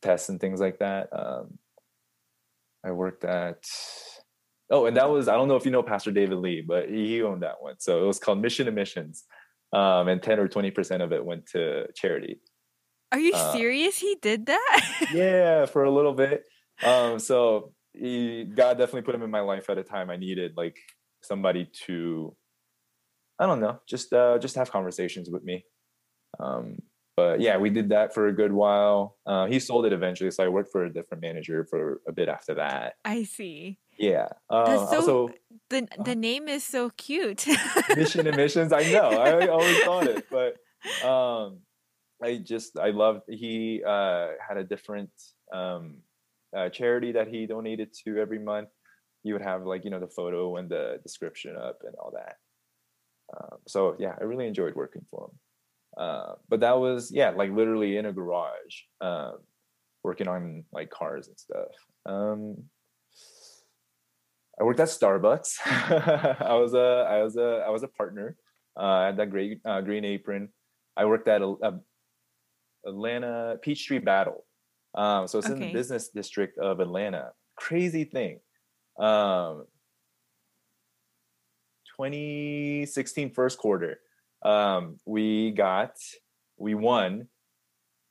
[0.01, 1.10] tests and things like that.
[1.12, 1.58] Um,
[2.84, 3.63] I worked at
[4.71, 7.21] oh, and that was I don't know if you know Pastor David Lee, but he
[7.21, 7.75] owned that one.
[7.80, 9.25] So it was called Mission Emissions
[9.73, 12.39] um, and 10 or 20% of it went to charity.
[13.12, 13.99] Are you uh, serious?
[13.99, 15.08] He did that?
[15.13, 16.43] yeah, for a little bit.
[16.84, 20.54] Um, so he, God definitely put him in my life at a time I needed
[20.56, 20.77] like
[21.21, 22.36] somebody to,
[23.39, 25.65] I don't know, just uh, just have conversations with me.
[26.39, 26.77] Um,
[27.17, 29.17] but yeah, we did that for a good while.
[29.25, 32.30] Uh, he sold it eventually, so I worked for a different manager for a bit
[32.30, 32.95] after that.
[33.04, 33.77] I see.
[33.97, 34.30] Yeah.
[34.49, 35.30] Uh, so also,
[35.69, 37.45] the the name is so cute.
[37.95, 38.71] mission emissions.
[38.73, 39.10] I know.
[39.10, 40.56] I always thought it, but
[41.06, 41.60] um,
[42.23, 43.23] I just I loved.
[43.27, 45.12] He uh, had a different
[45.54, 45.97] um,
[46.55, 48.69] uh, charity that he donated to every month.
[49.23, 52.37] He would have like you know the photo and the description up and all that.
[53.35, 55.39] Um, so yeah, I really enjoyed working for him.
[55.97, 59.37] Uh, but that was yeah, like literally in a garage, um,
[60.03, 61.71] working on like cars and stuff.
[62.05, 62.63] Um,
[64.59, 65.57] I worked at Starbucks.
[65.65, 68.35] I was a I was a I was a partner
[68.79, 70.49] uh, at that great uh, Green Apron.
[70.95, 71.79] I worked at a, a
[72.85, 74.45] Atlanta Peachtree Battle.
[74.93, 77.32] Um, so it's in the business district of Atlanta.
[77.56, 78.39] Crazy thing.
[78.99, 79.65] Um,
[81.97, 83.99] 2016 first quarter,
[84.43, 85.95] um, we got
[86.58, 87.27] we won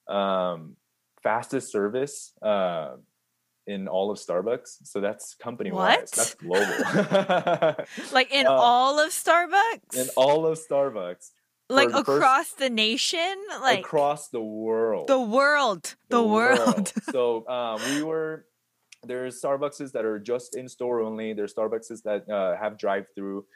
[0.09, 0.77] um,
[1.23, 2.97] fastest service uh,
[3.67, 4.79] in all of Starbucks.
[4.85, 6.01] So that's company wide.
[6.01, 7.85] That's global.
[8.13, 9.97] like in Uh, all of Starbucks?
[9.97, 11.31] in all of Starbucks
[11.75, 13.35] like the first- across the nation?
[13.61, 15.09] Like across the world.
[15.09, 15.95] the world.
[16.09, 16.93] The, world.
[17.11, 18.47] so um, we were
[19.05, 21.33] there's Starbucks that are just in store only.
[21.33, 23.47] There's Starbucks that uh, have drive through.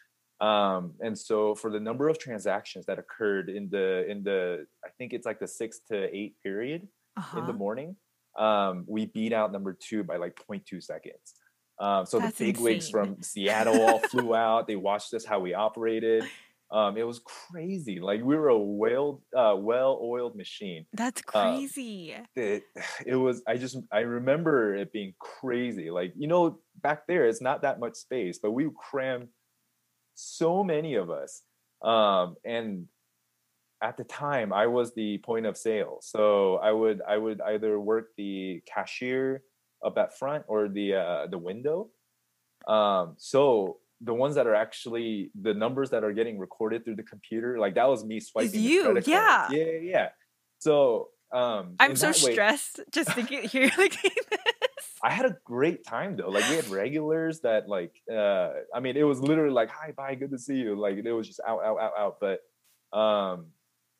[0.41, 4.89] Um, and so for the number of transactions that occurred in the in the I
[4.99, 7.47] think it's like the six to eight period in Uh-huh.
[7.47, 7.97] the morning,
[8.39, 11.35] um, we beat out number two by like 0.2 seconds.
[11.79, 12.93] Um, so That's the bigwigs insane.
[13.15, 14.67] from Seattle all flew out.
[14.67, 16.25] They watched us how we operated.
[16.71, 18.01] Um, it was crazy.
[18.01, 22.17] Like we were a well uh, well-oiled machine That's uh, crazy.
[22.37, 22.65] it,
[23.07, 27.41] it was i just i remember it being crazy like you know back there it's
[27.43, 29.29] not that much space but we crammed
[30.15, 31.43] so many of us
[31.83, 32.87] um and
[33.83, 37.79] at the time i was the point of sale so i would i would either
[37.81, 39.43] work the cashier
[39.85, 41.89] up at front or the uh the window
[42.69, 47.03] um so the ones that are actually the numbers that are getting recorded through the
[47.03, 49.49] computer like that was me swiping the you, yeah.
[49.51, 50.09] yeah yeah
[50.59, 54.13] so um I'm so that way- stressed just thinking here like this.
[55.03, 56.31] I had a great time though.
[56.31, 60.15] Like we had regulars that like uh I mean it was literally like hi bye
[60.15, 60.77] good to see you.
[60.77, 63.47] Like it was just out out out out but um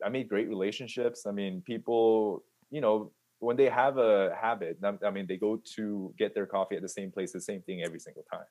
[0.03, 1.25] I made great relationships.
[1.27, 6.13] I mean people you know when they have a habit I mean they go to
[6.17, 8.49] get their coffee at the same place the same thing every single time.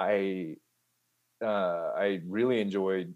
[0.00, 0.56] I
[1.44, 3.14] uh I really enjoyed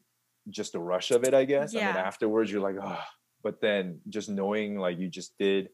[0.51, 1.75] just the rush of it I guess.
[1.75, 3.05] I mean afterwards you're like oh
[3.45, 5.69] but then just knowing like you just did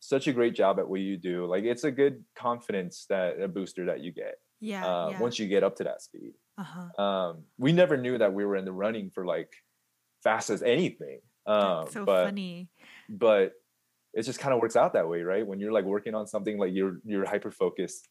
[0.00, 3.48] such a great job at what you do like it's a good confidence that a
[3.48, 4.86] booster that you get Yeah.
[4.86, 5.20] uh, yeah.
[5.20, 7.02] once you get up to that speed uh-huh.
[7.02, 9.52] um, we never knew that we were in the running for like
[10.22, 12.68] fast as anything um, so but funny.
[13.08, 13.52] but
[14.14, 16.58] it just kind of works out that way right when you're like working on something
[16.58, 18.08] like you're you're hyper focused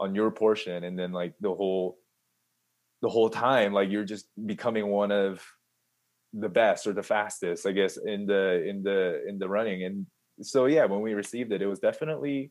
[0.00, 1.98] on your portion and then like the whole
[3.02, 5.42] the whole time like you're just becoming one of
[6.32, 9.84] the best or the fastest i guess in the in the in the running.
[9.84, 10.06] And
[10.42, 12.50] so yeah when we received it it was definitely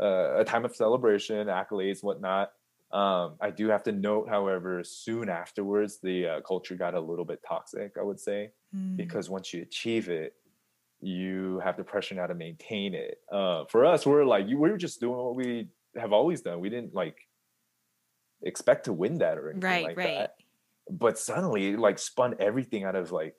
[0.00, 2.50] uh, a time of celebration accolades whatnot.
[2.90, 7.26] Um, i do have to note however soon afterwards the uh, culture got a little
[7.26, 8.96] bit toxic i would say Mm.
[8.98, 10.34] because once you achieve it
[11.00, 13.16] you have the pressure now to maintain it.
[13.32, 16.60] Uh, for us we're like you we were just doing what we have always done
[16.60, 17.16] we didn't like
[18.42, 20.18] expect to win that or anything right, like right.
[20.18, 20.34] that.
[20.90, 23.38] But suddenly it, like spun everything out of like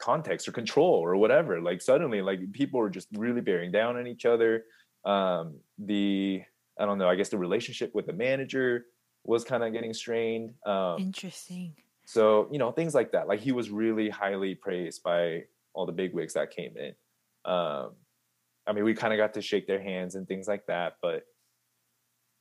[0.00, 1.60] context or control or whatever.
[1.60, 4.64] Like suddenly like people were just really bearing down on each other.
[5.04, 6.42] Um the
[6.78, 8.84] i don't know i guess the relationship with the manager
[9.24, 11.74] was kind of getting strained um Interesting.
[12.06, 13.26] so you know things like that.
[13.26, 16.94] Like he was really highly praised by all the big wigs that came in.
[17.50, 17.92] Um
[18.66, 21.22] i mean we kind of got to shake their hands and things like that but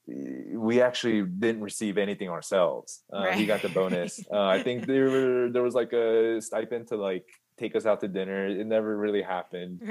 [0.10, 4.86] eh, we actually didn't receive anything ourselves uh, he got the bonus uh, i think
[4.86, 7.28] there were there was like a stipend to like
[7.58, 9.82] take us out to dinner it never really happened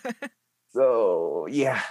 [0.72, 1.82] so yeah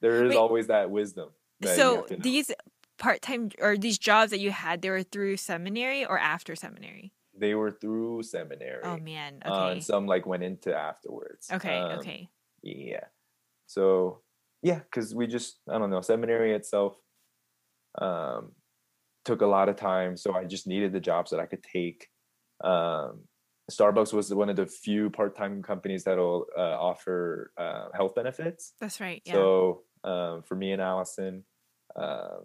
[0.00, 0.36] there is Wait.
[0.36, 2.22] always that wisdom that so have to know.
[2.22, 2.50] these
[2.98, 7.12] part-time or these jobs that you had, they were through seminary or after seminary?
[7.34, 9.42] they were through seminary Oh man.
[9.44, 9.72] uh, Okay.
[9.72, 11.78] and some like went into afterwards okay.
[11.78, 12.28] Um, okay.
[12.62, 13.04] Yeah
[13.66, 14.20] so
[14.62, 16.96] yeah because we just i don't know seminary itself
[18.00, 18.52] um
[19.24, 22.08] took a lot of time so i just needed the jobs that i could take
[22.64, 23.20] um
[23.70, 29.00] starbucks was one of the few part-time companies that'll uh, offer uh, health benefits That's
[29.00, 29.22] right.
[29.24, 29.34] Yeah.
[29.34, 31.44] so um, for me and allison
[31.96, 32.42] um,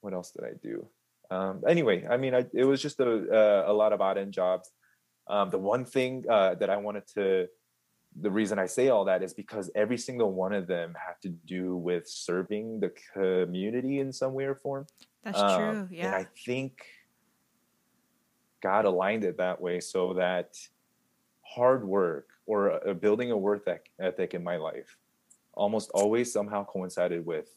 [0.00, 0.86] what else did i do
[1.30, 4.32] um, anyway i mean I, it was just a, uh, a lot of odd end
[4.32, 4.70] jobs
[5.26, 7.48] Um, the one thing uh, that I wanted to,
[8.20, 11.28] the reason I say all that is because every single one of them have to
[11.28, 14.86] do with serving the community in some way or form.
[15.24, 15.88] That's um, true.
[15.90, 16.06] Yeah.
[16.06, 16.84] And I think
[18.62, 20.56] God aligned it that way so that
[21.42, 24.96] hard work or uh, building a work ethic in my life
[25.54, 27.48] almost always somehow coincided with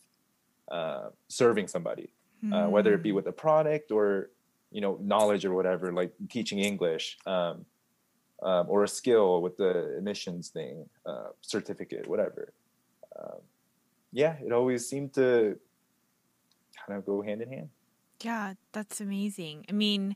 [0.72, 2.10] uh, serving somebody,
[2.44, 2.54] mm.
[2.54, 3.16] uh, whether it be hmm.
[3.16, 4.30] with a product or
[4.70, 7.66] you know knowledge or whatever, like teaching English um,
[8.44, 12.54] um, or a skill with the emissions thing, uh, certificate, whatever.
[13.18, 13.40] Um,
[14.12, 15.60] yeah, it always seemed to
[16.86, 17.70] kind of go hand in hand.
[18.24, 19.66] Yeah, that's amazing.
[19.70, 20.16] I mean,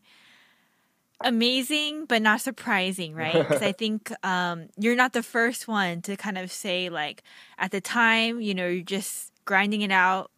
[1.23, 6.15] amazing but not surprising right because i think um, you're not the first one to
[6.17, 7.23] kind of say like
[7.57, 10.31] at the time you know you're just grinding it out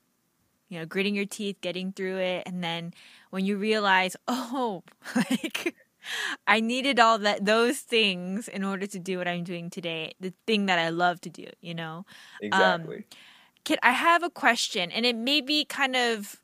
[0.69, 2.93] you know gritting your teeth getting through it and then
[3.30, 4.84] when you realize oh
[5.15, 5.76] like
[6.48, 10.34] i needed all that those things in order to do what i'm doing today the
[10.46, 12.06] thing that i love to do you know
[12.42, 13.04] exactly um,
[13.63, 16.42] Kit i have a question and it may be kind of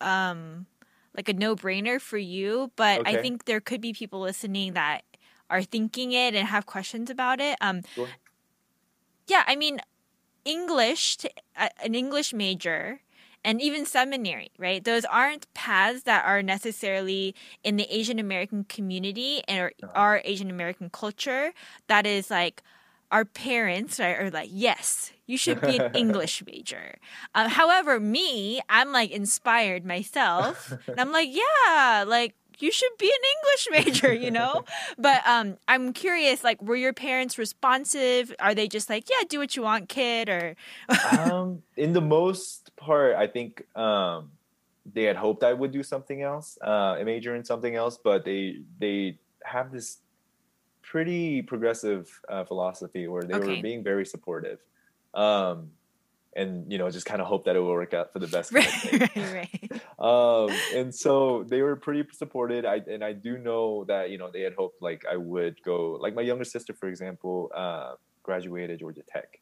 [0.00, 0.66] um
[1.16, 3.18] like a no brainer for you, but okay.
[3.18, 5.02] I think there could be people listening that
[5.48, 7.56] are thinking it and have questions about it.
[7.60, 8.08] Um, sure.
[9.26, 9.80] Yeah, I mean,
[10.44, 13.00] English, to, uh, an English major,
[13.44, 14.84] and even seminary, right?
[14.84, 19.92] Those aren't paths that are necessarily in the Asian American community and uh-huh.
[19.94, 21.52] our Asian American culture
[21.88, 22.62] that is like
[23.10, 26.96] our parents right, are like, yes, you should be an English major.
[27.34, 33.06] Um, however, me, I'm like inspired myself, and I'm like, yeah, like you should be
[33.06, 34.64] an English major, you know?
[34.98, 38.34] but um, I'm curious, like, were your parents responsive?
[38.38, 40.28] Are they just like, yeah, do what you want, kid?
[40.28, 40.56] Or
[41.18, 44.30] um, in the most part, I think um,
[44.92, 48.24] they had hoped I would do something else, uh, a major in something else, but
[48.24, 49.98] they they have this
[50.82, 53.56] pretty progressive uh, philosophy where they okay.
[53.56, 54.58] were being very supportive.
[55.14, 55.70] Um,
[56.36, 58.52] and you know just kind of hope that it will work out for the best
[58.52, 59.82] right, right, right.
[59.98, 62.64] Um, and so they were pretty supported.
[62.64, 65.98] I and i do know that you know they had hoped like i would go
[66.00, 69.40] like my younger sister for example uh, graduated georgia tech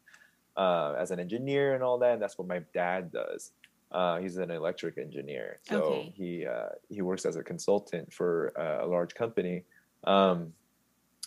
[0.59, 3.53] uh, as an engineer and all that and that's what my dad does.
[3.90, 5.61] Uh, he's an electric engineer.
[5.62, 6.12] So okay.
[6.14, 9.64] he uh, he works as a consultant for uh, a large company.
[10.05, 10.53] Um,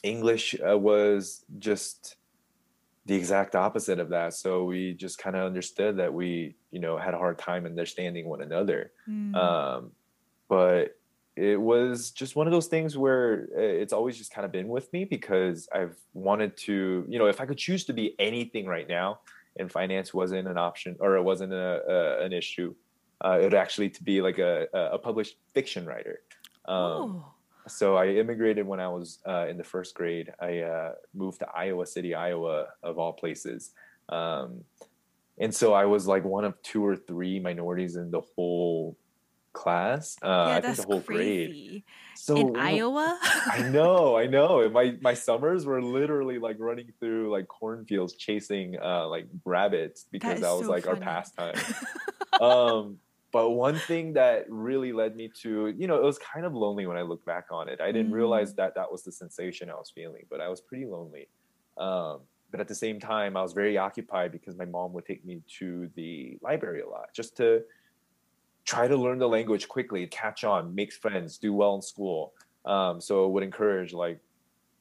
[0.04, 2.17] English uh, was just
[3.12, 4.34] the exact opposite of that.
[4.34, 8.26] So we just kind of understood that we, you know, had a hard time understanding
[8.26, 8.93] one another.
[9.06, 9.36] Mm.
[9.36, 9.91] Um,
[10.47, 10.95] but
[11.36, 14.69] it was just one of those things where uh, it's always just kind of been
[14.69, 18.65] with me because I've wanted to, you know, if I could choose to be anything
[18.65, 19.19] right now,
[19.60, 22.74] and finance wasn't an option or it wasn't a, a an issue,
[23.26, 26.21] uh, it would actually to be like a, a published fiction writer.
[26.63, 27.26] Um, oh
[27.71, 30.31] so I immigrated when I was uh, in the first grade.
[30.39, 33.71] I uh, moved to Iowa City, Iowa, of all places.
[34.10, 34.63] Um,
[35.39, 38.97] and so I was like one of two or three minorities in the whole
[39.53, 40.17] class.
[40.21, 41.45] Uh, yeah, I think the whole crazy.
[41.69, 41.84] grade.
[42.15, 44.69] So in Iowa, I know, I know.
[44.69, 50.41] My my summers were literally like running through like cornfields chasing uh, like rabbits because
[50.41, 50.99] that, that was so like funny.
[50.99, 51.55] our pastime.
[52.41, 52.97] um,
[53.32, 56.86] but one thing that really led me to you know it was kind of lonely
[56.86, 57.80] when i look back on it.
[57.82, 58.15] I didn't mm.
[58.15, 61.28] realize that that was the sensation i was feeling but i was pretty lonely.
[61.78, 65.26] Um, but at the same time i was very occupied because my mom would take
[65.26, 67.63] me to the library a lot just to
[68.65, 72.34] try to learn the language quickly catch on make friends do well in school.
[72.65, 74.20] Um, so it would encourage like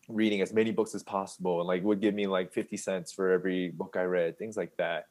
[0.09, 3.31] reading as many books as possible and like would give me like 50 cents for
[3.31, 5.07] every book i read things like that.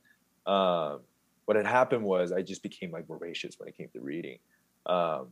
[0.45, 1.01] Um,
[1.49, 4.37] what had happened was I just became like voracious when it came to reading.
[4.85, 5.29] Um,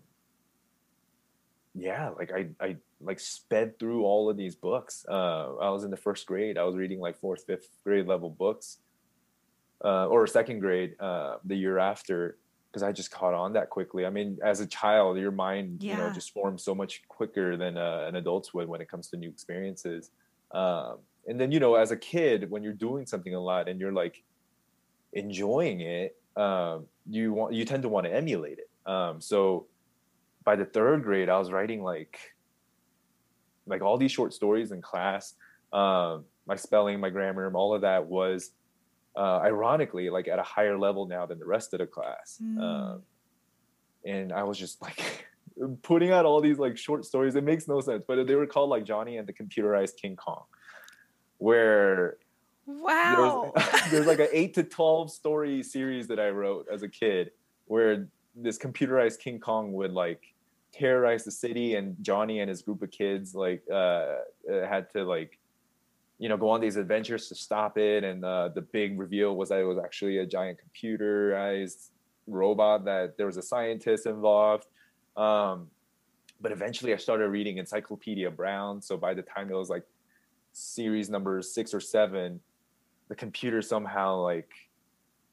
[1.76, 5.06] yeah, like I, I like sped through all of these books.
[5.08, 6.58] Uh, I was in the first grade.
[6.58, 8.80] I was reading like fourth, fifth grade level books,
[9.86, 12.40] uh, or second grade uh, the year after,
[12.72, 14.04] because I just caught on that quickly.
[14.04, 15.92] I mean, as a child, your mind, yeah.
[15.92, 19.08] you know, just forms so much quicker than uh, an adult's would when it comes
[19.10, 20.10] to new experiences.
[20.50, 23.80] Um, and then, you know, as a kid, when you're doing something a lot and
[23.80, 24.24] you're like
[25.14, 28.70] enjoying it, um, you want you tend to want to emulate it.
[28.90, 29.68] Um, so
[30.44, 32.20] by the third grade, I was writing like
[33.66, 35.34] like all these short stories in class.
[35.74, 38.52] Um, my spelling, my grammar, all of that was
[39.18, 42.40] uh, ironically like at a higher level now than the rest of the class.
[42.42, 42.62] Mm.
[42.62, 43.02] Um,
[44.06, 45.28] and I was just like
[45.82, 47.36] putting out all these like short stories.
[47.36, 50.44] It makes no sense, but they were called like Johnny and the Computerized King Kong,
[51.40, 52.18] where
[52.68, 53.54] Wow.
[53.56, 57.32] There's, there's like an eight to 12 story series that I wrote as a kid
[57.66, 60.22] where this computerized King Kong would like
[60.74, 65.04] terrorize the city and johnny and his group of kids like uh, uh, had to
[65.04, 65.40] like
[66.20, 68.04] you know go on these adventures to stop it.
[68.04, 71.90] And uh, the big reveal was that it was actually a giant computerized
[72.28, 74.66] robot that there was a scientist involved.
[75.16, 75.68] Um,
[76.40, 78.82] but eventually i started reading encyclopedia brown.
[78.82, 79.84] So by the time it was like
[80.54, 82.40] series number six or seven
[83.10, 84.50] the computer somehow like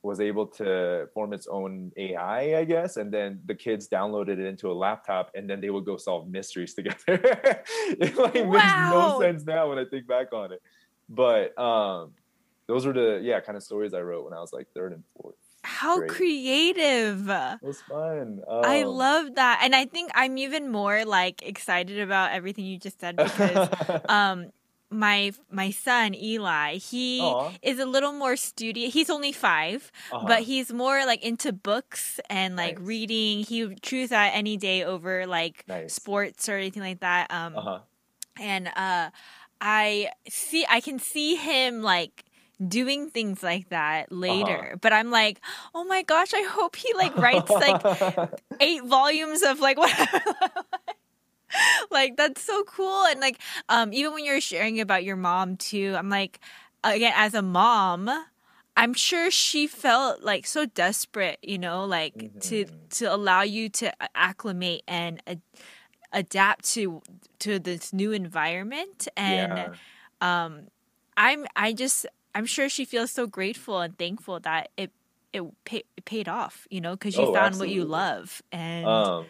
[0.05, 4.41] was able to form its own AI, I guess, and then the kids downloaded it
[4.41, 6.99] into a laptop, and then they would go solve mysteries together.
[7.09, 8.51] it like wow.
[8.51, 10.63] makes no sense now when I think back on it,
[11.09, 12.13] but um,
[12.67, 15.03] those were the yeah kind of stories I wrote when I was like third and
[15.17, 15.35] fourth.
[15.63, 17.31] How creative!
[17.31, 18.43] It was fun.
[18.47, 22.79] Um, I love that, and I think I'm even more like excited about everything you
[22.79, 23.71] just said because
[24.11, 24.51] um,
[24.95, 27.53] my my son Eli, he Aww.
[27.63, 28.95] is a little more studious.
[28.95, 30.25] He's only 5 uh-huh.
[30.27, 32.87] but he's more like into books and like nice.
[32.87, 33.45] reading.
[33.45, 35.95] He would choose that any day over like nice.
[35.95, 37.31] sports or anything like that.
[37.31, 37.79] Um, uh-huh.
[38.41, 39.11] and uh,
[39.61, 42.25] I see, I can see him like
[42.67, 44.77] doing things like that later uh-huh.
[44.81, 45.41] but i'm like
[45.75, 48.31] oh my gosh i hope he like writes like
[48.61, 50.23] eight volumes of like whatever
[51.91, 53.39] like that's so cool and like
[53.69, 56.41] um even when you're sharing about your mom too i'm like
[56.83, 58.11] again as a mom
[58.77, 62.39] i'm sure she felt like so desperate you know like mm-hmm.
[62.39, 65.35] to to allow you to acclimate and uh,
[66.13, 67.03] adapt to
[67.39, 69.75] to this new environment and yeah.
[70.21, 70.63] um
[71.17, 74.91] i'm i just i'm sure she feels so grateful and thankful that it
[75.33, 77.77] it, pay, it paid off you know because you oh, found absolutely.
[77.77, 79.27] what you love and um,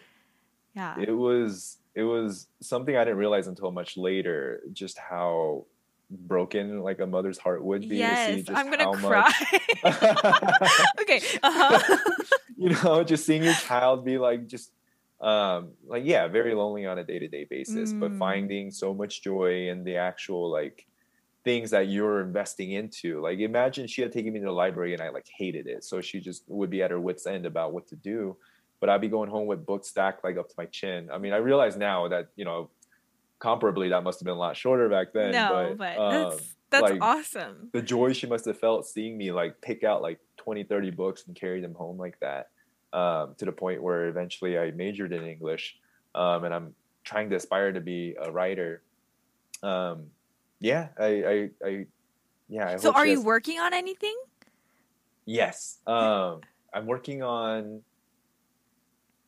[0.75, 5.65] yeah it was it was something I didn't realize until much later, just how
[6.09, 7.97] broken like a mother's heart would be.
[7.97, 9.31] Yes, I'm gonna cry.
[11.01, 11.21] okay.
[11.41, 11.97] Uh-huh.
[12.57, 14.71] you know, just seeing your child be like just
[15.21, 17.99] um like yeah, very lonely on a day-to-day basis, mm.
[18.01, 20.85] but finding so much joy in the actual like
[21.45, 23.21] things that you're investing into.
[23.21, 25.85] Like imagine she had taken me to the library and I like hated it.
[25.85, 28.35] So she just would be at her wits end about what to do
[28.79, 31.09] but I'd be going home with books stacked like up to my chin.
[31.11, 32.69] I mean, I realize now that you know,
[33.39, 35.31] comparably, that must have been a lot shorter back then.
[35.31, 37.69] No, but, but um, that's that's like, awesome.
[37.71, 41.23] The joy she must have felt seeing me like pick out like 20, 30 books
[41.27, 42.49] and carry them home like that,
[42.93, 45.77] um, to the point where eventually I majored in English,
[46.13, 48.81] um, and I'm trying to aspire to be a writer.
[49.63, 50.07] Um,
[50.59, 51.85] yeah, I, I, I
[52.49, 52.69] yeah.
[52.69, 54.15] I so, are you working on anything?
[55.25, 56.41] Yes, um,
[56.73, 57.81] I'm working on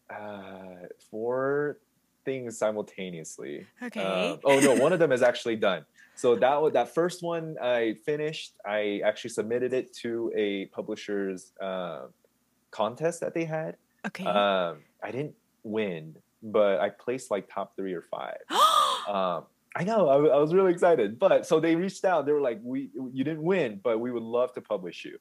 [0.09, 1.79] uh, four
[2.25, 3.65] things simultaneously.
[3.81, 4.01] Okay.
[4.01, 5.85] Uh, oh no, one of them is actually done.
[6.15, 8.53] So that that first one I finished.
[8.65, 12.07] I actually submitted it to a publisher's uh,
[12.71, 13.77] contest that they had.
[14.05, 14.25] Okay.
[14.25, 18.37] Um, I didn't win, but I placed like top three or five.
[19.07, 19.45] um,
[19.75, 20.09] I know.
[20.09, 21.19] I, I was really excited.
[21.19, 22.25] But so they reached out.
[22.25, 25.17] They were like, "We, you didn't win, but we would love to publish you."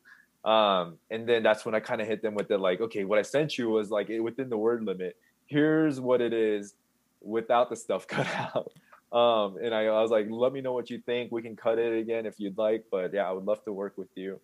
[0.46, 3.18] Um, and then that's when I kind of hit them with the like, okay, what
[3.18, 5.16] I sent you was like within the word limit.
[5.46, 6.74] Here's what it is
[7.20, 8.72] without the stuff cut out.
[9.12, 11.32] Um, and I, I was like, let me know what you think.
[11.32, 12.84] We can cut it again if you'd like.
[12.90, 14.40] But yeah, I would love to work with you.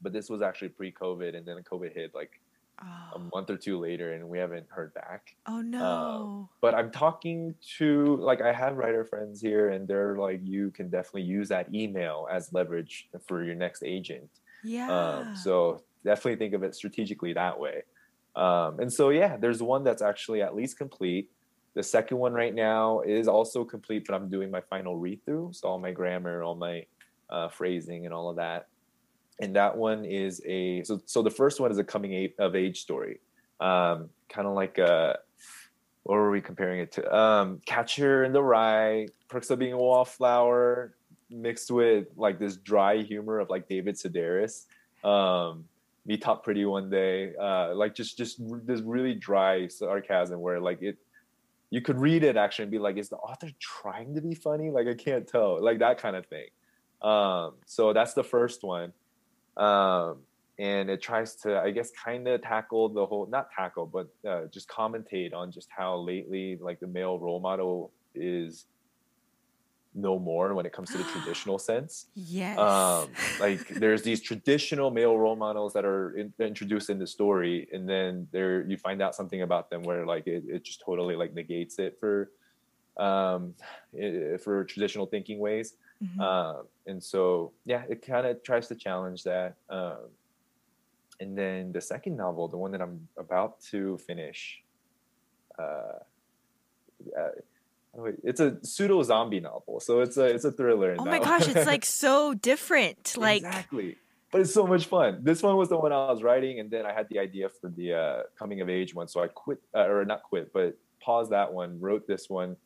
[0.00, 2.40] But this was actually pre-COVID, and then COVID hit like
[2.80, 3.16] oh.
[3.16, 5.34] a month or two later, and we haven't heard back.
[5.46, 5.84] Oh no!
[5.84, 10.70] Um, but I'm talking to like I have writer friends here, and they're like, you
[10.70, 14.30] can definitely use that email as leverage for your next agent.
[14.64, 14.90] Yeah.
[14.90, 17.82] Um, so definitely think of it strategically that way.
[18.36, 21.30] Um, and so, yeah, there's one that's actually at least complete.
[21.74, 25.50] The second one right now is also complete, but I'm doing my final read through.
[25.52, 26.86] So, all my grammar, all my
[27.30, 28.68] uh, phrasing, and all of that.
[29.40, 32.80] And that one is a so, so the first one is a coming of age
[32.80, 33.20] story.
[33.60, 35.18] Um, kind of like a,
[36.04, 37.14] what were we comparing it to?
[37.16, 40.94] Um, Catcher in the Rye, Perks of Being a Wallflower,
[41.30, 44.66] mixed with like this dry humor of like David Sedaris.
[45.04, 45.64] Um,
[46.06, 50.82] Me Talk Pretty One Day, uh, like just just this really dry sarcasm where like
[50.82, 50.96] it,
[51.70, 54.70] you could read it actually and be like, is the author trying to be funny?
[54.70, 56.48] Like I can't tell, like that kind of thing.
[57.02, 58.92] Um, so that's the first one,
[59.56, 60.18] um,
[60.58, 64.46] and it tries to, I guess, kind of tackle the whole not tackle, but uh,
[64.46, 68.64] just commentate on just how lately like the male role model is
[70.00, 72.06] no more when it comes to the traditional sense.
[72.14, 72.58] Yes.
[72.58, 73.08] Um,
[73.40, 77.88] like there's these traditional male role models that are in, introduced in the story, and
[77.88, 81.34] then there you find out something about them where like it, it just totally like
[81.34, 82.30] negates it for
[82.98, 83.54] um,
[83.92, 85.74] it, for traditional thinking ways.
[86.02, 86.20] Mm-hmm.
[86.20, 89.56] Um, and so yeah, it kind of tries to challenge that.
[89.68, 90.10] Um,
[91.20, 94.62] and then the second novel, the one that I'm about to finish,
[95.58, 95.98] uh,
[97.18, 97.30] uh,
[98.22, 100.96] it's a pseudo zombie novel, so it's a it's a thriller.
[100.98, 103.16] Oh my gosh, it's like so different.
[103.16, 103.96] Like exactly,
[104.30, 105.20] but it's so much fun.
[105.22, 107.68] This one was the one I was writing, and then I had the idea for
[107.68, 111.32] the uh, coming of age one, so I quit uh, or not quit, but paused
[111.32, 112.56] that one, wrote this one,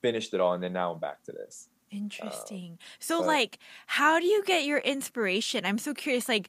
[0.00, 1.68] finished it all, and then now I'm back to this.
[1.90, 2.72] Interesting.
[2.72, 5.66] Um, so, but, like, how do you get your inspiration?
[5.66, 6.28] I'm so curious.
[6.28, 6.48] Like,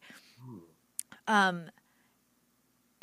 [1.27, 1.65] um,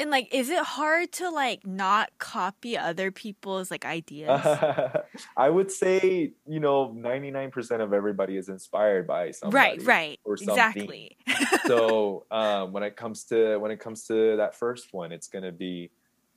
[0.00, 4.40] and like, is it hard to like not copy other people's like ideas?
[5.36, 9.54] I would say, you know, 99% of everybody is inspired by something.
[9.54, 10.18] Right, right.
[10.24, 10.54] Or something.
[10.54, 11.16] Exactly.
[11.66, 15.52] so um, when it comes to when it comes to that first one, it's gonna
[15.52, 15.90] be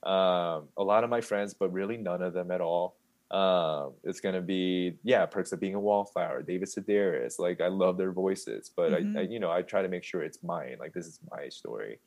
[0.04, 2.98] um, a lot of my friends, but really none of them at all.
[3.32, 7.40] Um, it's gonna be yeah, perks of being a wallflower, David Sedaris.
[7.40, 9.18] Like I love their voices, but mm-hmm.
[9.18, 10.76] I, I, you know I try to make sure it's mine.
[10.82, 12.00] Like this is my story.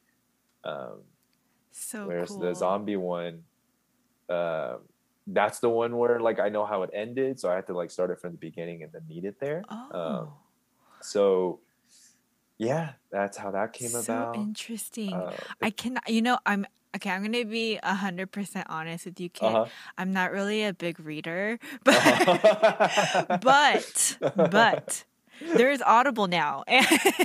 [0.62, 1.00] Um,
[1.96, 2.40] so whereas cool.
[2.40, 3.42] the zombie one,
[4.28, 4.76] uh,
[5.26, 7.90] that's the one where like I know how it ended, so I had to like
[7.90, 9.64] start it from the beginning and then meet it there.
[9.68, 9.98] Um, oh.
[10.00, 10.28] Um,
[11.00, 11.60] so
[12.58, 14.36] yeah, that's how that came so about.
[14.36, 15.12] Interesting.
[15.12, 17.10] Uh, I can, you know, I'm okay.
[17.10, 19.66] I'm gonna be hundred percent honest with you, Kit Uh-huh.
[19.98, 23.38] I'm not really a big reader, but uh-huh.
[23.42, 25.04] but but
[25.40, 26.64] there's Audible now.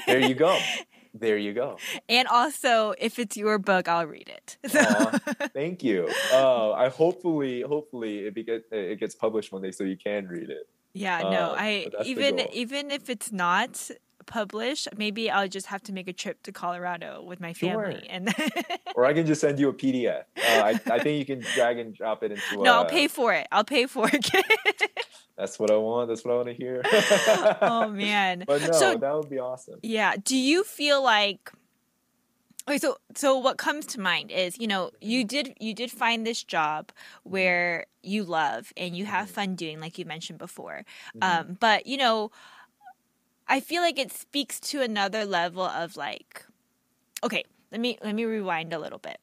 [0.07, 0.57] there you go.
[1.13, 1.77] There you go.
[2.07, 4.57] And also, if it's your book, I'll read it.
[5.53, 6.09] thank you.
[6.31, 10.49] Uh, I hopefully, hopefully, it, get, it gets published one day so you can read
[10.49, 10.69] it.
[10.93, 13.89] Yeah, no, uh, I even even if it's not
[14.25, 18.09] published, maybe I'll just have to make a trip to Colorado with my family, sure.
[18.09, 18.33] and
[18.95, 20.23] or I can just send you a PDF.
[20.37, 22.63] Uh, I, I think you can drag and drop it into.
[22.63, 23.47] No, I'll pay for it.
[23.51, 24.31] I'll pay for it.
[25.37, 26.07] That's what I want.
[26.09, 26.83] That's what I want to hear.
[27.61, 28.43] oh man!
[28.45, 29.79] But no, so, that would be awesome.
[29.81, 30.15] Yeah.
[30.23, 31.51] Do you feel like?
[32.67, 36.27] Okay, so so what comes to mind is you know you did you did find
[36.27, 36.91] this job
[37.23, 39.33] where you love and you have mm-hmm.
[39.33, 40.85] fun doing like you mentioned before,
[41.17, 41.49] mm-hmm.
[41.49, 42.29] um, but you know,
[43.51, 46.45] I feel like it speaks to another level of like,
[47.23, 49.19] okay, let me let me rewind a little bit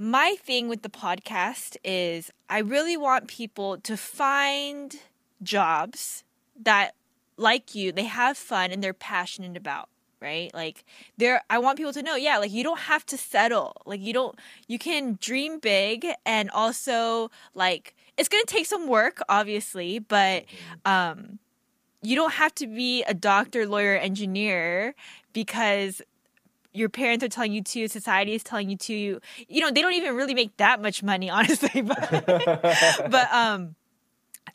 [0.00, 4.96] my thing with the podcast is I really want people to find
[5.42, 6.24] jobs
[6.62, 6.94] that
[7.36, 10.52] like you, they have fun and they're passionate about, right?
[10.54, 10.86] Like
[11.18, 13.76] there I want people to know, yeah, like you don't have to settle.
[13.84, 18.88] Like you don't you can dream big and also like it's going to take some
[18.88, 20.90] work obviously, but mm-hmm.
[20.90, 21.38] um
[22.02, 24.94] you don't have to be a doctor, lawyer, engineer
[25.32, 26.02] because
[26.72, 29.20] your parents are telling you to, society is telling you to.
[29.48, 31.82] You, know, they don't even really make that much money, honestly.
[31.82, 32.10] But,
[33.10, 33.74] but um,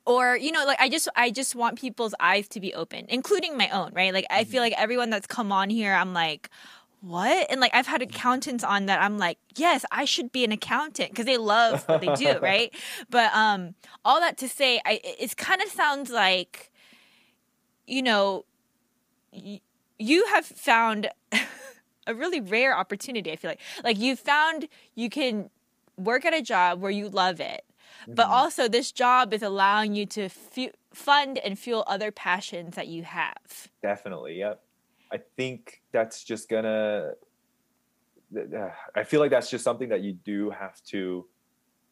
[0.05, 3.57] or you know, like I just, I just want people's eyes to be open, including
[3.57, 4.13] my own, right?
[4.13, 4.71] Like I feel mm-hmm.
[4.71, 6.49] like everyone that's come on here, I'm like,
[7.01, 7.47] what?
[7.51, 11.11] And like I've had accountants on that I'm like, yes, I should be an accountant
[11.11, 12.73] because they love what they do, right?
[13.09, 16.71] But um, all that to say, I it kind of sounds like,
[17.87, 18.45] you know,
[19.31, 19.61] y-
[19.97, 21.09] you have found
[22.07, 23.31] a really rare opportunity.
[23.31, 25.49] I feel like like you found you can
[25.97, 27.63] work at a job where you love it,
[28.03, 28.13] mm-hmm.
[28.13, 30.29] but also this job is allowing you to
[30.93, 33.69] fund and fuel other passions that you have.
[33.81, 34.61] Definitely, yep.
[35.11, 37.11] I think that's just gonna.
[38.95, 41.25] I feel like that's just something that you do have to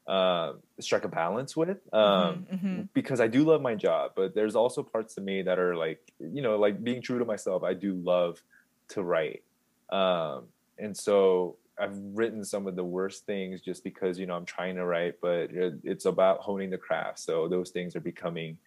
[0.07, 2.81] uh, strike a balance with um, mm-hmm, mm-hmm.
[2.93, 5.99] because I do love my job, but there's also parts of me that are like,
[6.19, 7.63] you know, like being true to myself.
[7.63, 8.41] I do love
[8.89, 9.43] to write.
[9.89, 10.45] Um,
[10.77, 14.75] and so I've written some of the worst things just because you know I'm trying
[14.75, 17.19] to write, but it's about honing the craft.
[17.19, 18.57] So those things are becoming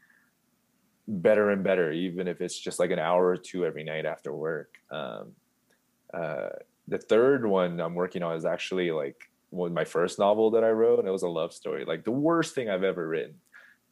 [1.07, 4.32] better and better, even if it's just like an hour or two every night after
[4.32, 4.74] work.
[4.91, 5.32] Um,
[6.12, 6.49] uh,
[6.89, 10.70] the third one I'm working on is actually like one my first novel that I
[10.70, 13.34] wrote, and it was a love story, like the worst thing I've ever written.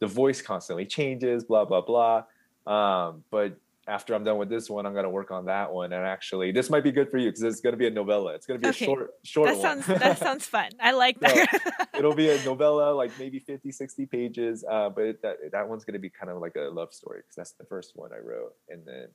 [0.00, 2.24] The voice constantly changes, blah blah blah.
[2.66, 3.56] Um, but
[3.86, 5.92] after I'm done with this one, I'm gonna work on that one.
[5.92, 8.34] And actually, this might be good for you because it's gonna be a novella.
[8.34, 8.84] It's gonna be okay.
[8.84, 9.98] a short, short that sounds, one.
[9.98, 10.70] that sounds fun.
[10.80, 11.60] I like that.
[11.62, 14.64] so, it'll be a novella, like maybe 50, 60 pages.
[14.68, 17.52] Uh, but that that one's gonna be kind of like a love story because that's
[17.52, 18.54] the first one I wrote.
[18.68, 19.08] And then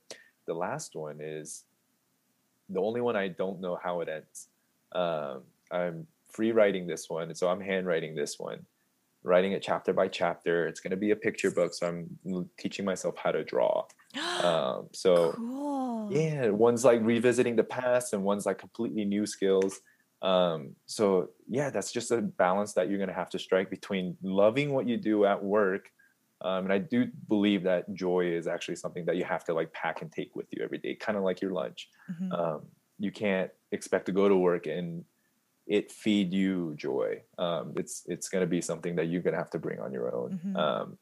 [0.46, 1.64] the last one is
[2.68, 4.48] the only one I don't know how it ends.
[4.92, 8.66] Um, I'm free writing this one, so I'm handwriting this one
[9.22, 10.66] writing it chapter by chapter.
[10.66, 13.84] It's going to be a picture book, so I'm teaching myself how to draw.
[14.42, 16.08] Um, so cool.
[16.10, 19.80] yeah, one's like revisiting the past, and one's like completely new skills.
[20.22, 24.16] Um, so yeah, that's just a balance that you're going to have to strike between
[24.22, 25.90] loving what you do at work.
[26.40, 29.72] Um, and I do believe that joy is actually something that you have to like
[29.74, 31.88] pack and take with you every day, kind of like your lunch.
[32.10, 32.32] Mm-hmm.
[32.32, 32.62] Um,
[32.98, 35.04] you can't expect to go to work and
[35.70, 37.22] it feed you joy.
[37.38, 39.92] Um, it's it's going to be something that you're going to have to bring on
[39.92, 40.40] your own.
[40.44, 40.56] Mhm.
[40.56, 40.98] Um,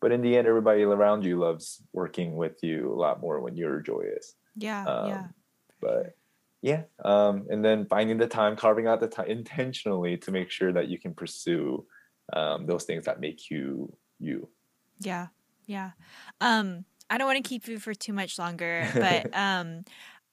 [0.00, 3.56] but in the end, everybody around you loves working with you a lot more when
[3.56, 4.36] you're joyous.
[4.54, 5.28] Yeah, Um, yeah.
[5.80, 6.16] But
[6.62, 10.72] yeah, um, and then finding the time, carving out the time intentionally to make sure
[10.72, 11.86] that you can pursue
[12.32, 14.48] um, those things that make you you.
[15.00, 15.28] Yeah,
[15.66, 15.92] yeah.
[16.40, 19.84] Um, I don't want to keep you for too much longer, but um,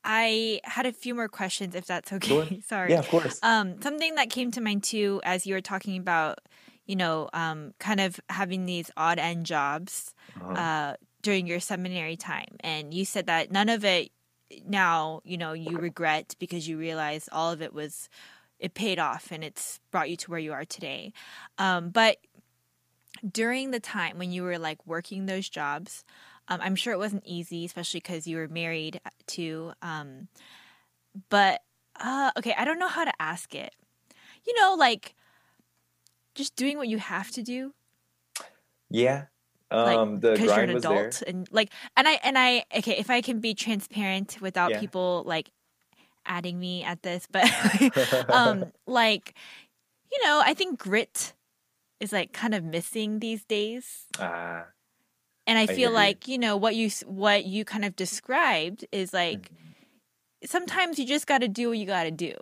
[0.04, 2.62] I had a few more questions, if that's okay.
[2.66, 2.92] Sorry.
[2.92, 3.40] Yeah, of course.
[3.44, 6.40] Um, something that came to mind too, as you were talking about,
[6.86, 10.54] you know, um, kind of having these odd end jobs Uh-huh.
[10.54, 14.12] uh, during your seminary time, and you said that none of it
[14.68, 18.10] now, you know, you regret because you realize all of it was
[18.60, 21.12] it paid off and it's brought you to where you are today.
[21.58, 22.18] Um, but
[23.30, 26.04] during the time when you were like working those jobs,
[26.48, 29.74] um, I'm sure it wasn't easy, especially because you were married to.
[29.82, 30.28] Um,
[31.30, 31.62] but
[32.00, 33.74] uh, okay, I don't know how to ask it.
[34.46, 35.16] You know, like
[36.36, 37.74] just doing what you have to do,
[38.90, 39.26] yeah.
[39.72, 41.34] like Um, the because you're grind an was adult, there.
[41.34, 44.80] and like, and I and I okay, if I can be transparent without Yeah.
[44.80, 45.52] people like
[46.26, 47.46] adding me at this, but
[48.30, 49.34] um, like,
[50.12, 51.34] you know, I think grit
[52.00, 54.08] is like kind of missing these days.
[54.20, 54.73] Ah,
[55.48, 59.14] and I I feel like you know what you what you kind of described is
[59.14, 60.46] like mhm.
[60.46, 62.34] sometimes you just got to do what you got to do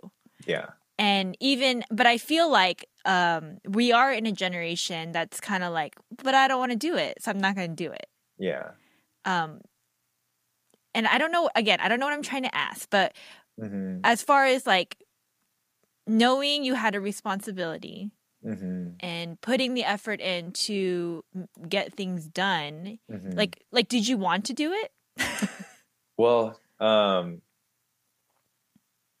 [0.46, 0.66] yeah.
[0.98, 5.72] and even but I feel like um we are in a generation that's kind of
[5.72, 8.06] like but I don't want to do it so I'm not going to do it
[8.38, 8.70] Yeah.
[9.24, 9.60] um
[10.94, 13.14] and I don't know again I don't know what I'm trying to ask but
[13.58, 14.96] hmm as far as like
[16.06, 18.10] knowing you had a responsibility
[18.42, 21.24] hmm and putting the effort in to
[21.68, 24.92] get things done hmm like like did you want to do it
[26.16, 27.40] Well, um,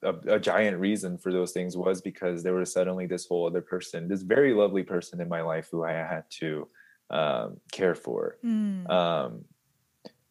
[0.02, 3.60] a, a giant reason for those things was because there was suddenly this whole other
[3.60, 6.68] person, this very lovely person in my life who I had to
[7.10, 8.38] um, care for.
[8.44, 8.90] Mm.
[8.90, 9.44] Um,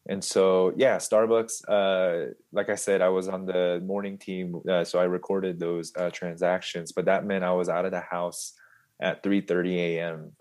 [0.08, 1.62] and so, yeah, Starbucks.
[1.68, 5.92] Uh, like I said, I was on the morning team, uh, so I recorded those
[5.96, 6.90] uh, transactions.
[6.92, 8.54] But that meant I was out of the house
[9.02, 10.32] at three thirty a.m.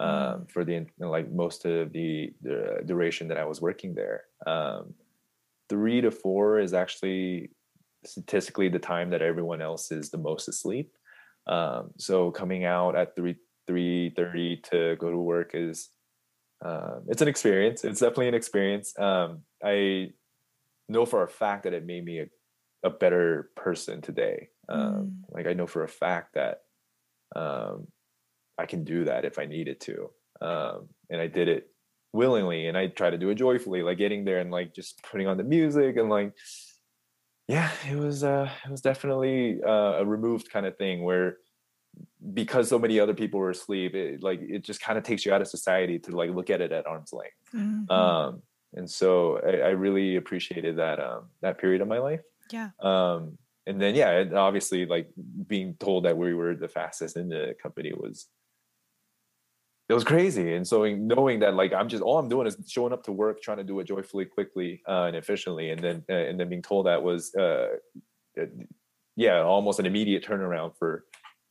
[0.00, 0.50] Um, Mm.
[0.50, 4.24] for the like most of the, the duration that I was working there.
[4.46, 4.94] Um,
[5.68, 7.50] three to four is actually
[8.04, 10.90] statistically the time that everyone else is the most asleep.
[11.46, 13.36] Um, so coming out at three
[13.66, 15.90] three thirty to go to work is
[16.64, 17.84] um, it's an experience.
[17.84, 18.98] It's definitely an experience.
[18.98, 20.12] Um, I
[20.88, 22.26] know for a fact that it made me a,
[22.82, 24.48] a better person today.
[24.68, 26.62] Um, Like I know for a fact that
[27.36, 27.88] um,
[28.58, 31.68] I can do that if I needed to, um, and I did it
[32.12, 35.26] willingly, and I try to do it joyfully, like getting there and like just putting
[35.26, 36.34] on the music and like,
[37.48, 41.38] yeah, it was uh, it was definitely uh, a removed kind of thing where
[42.32, 45.32] because so many other people were asleep, it like it just kind of takes you
[45.32, 47.34] out of society to like look at it at arm's length.
[47.54, 47.90] Mhm.
[47.90, 48.42] Um,
[48.74, 52.22] and so I, I really appreciated that um, that period of my life.
[52.50, 55.08] yeah Um, and then yeah, obviously like
[55.46, 58.28] being told that we were the fastest in the company was
[59.92, 60.54] it was crazy.
[60.54, 63.42] And so knowing that like I'm just all I'm doing is showing up to work,
[63.42, 66.62] trying to do it joyfully, quickly, uh, and efficiently, and then uh, and then being
[66.62, 67.68] told that was uh,
[68.40, 68.46] uh,
[69.16, 71.04] yeah, almost an immediate turnaround for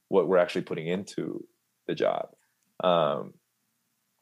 [0.08, 1.46] what we're actually putting into
[1.88, 2.30] the job.
[2.84, 3.36] Um,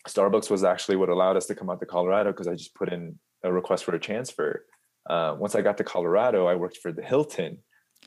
[0.06, 2.92] Starbucks was actually what allowed us to come out to Colorado because I just put
[2.92, 4.66] in a request for a transfer.
[5.10, 7.60] Uh, once I got to Colorado, I worked for the Hilton,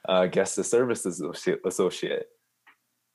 [0.07, 2.27] uh, guest of service associate, associate.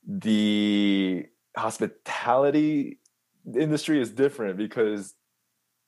[0.08, 1.28] The
[1.58, 3.00] hospitality
[3.58, 5.16] industry is different because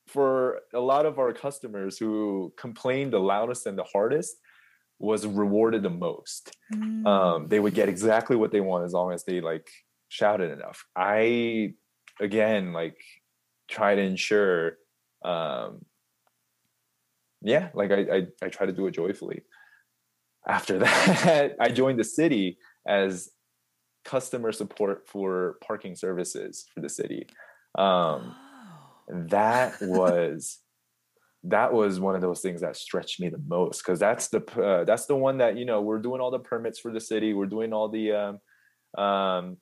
[0.07, 4.36] for a lot of our customers who complained the loudest and the hardest
[4.99, 7.07] was rewarded the most Mm.
[7.07, 9.67] um, they would get exactly what they want as long as they like
[10.09, 10.86] shouted enough.
[10.95, 11.74] I
[12.20, 12.97] again like
[13.70, 14.78] try to ensure
[15.24, 15.86] um
[17.41, 19.43] yeah, like I, I I try to do it joyfully.
[20.47, 22.57] After that, I joined the city
[22.88, 23.30] as
[24.10, 27.28] customer support for parking services for the city.
[27.78, 28.36] Um
[29.07, 30.60] that was
[31.43, 34.84] that was one of those things that stretched me the most because that's the uh,
[34.84, 37.45] that's the one that you know we're doing all the permits for the city we're
[37.45, 38.39] doing all the um
[39.03, 39.57] um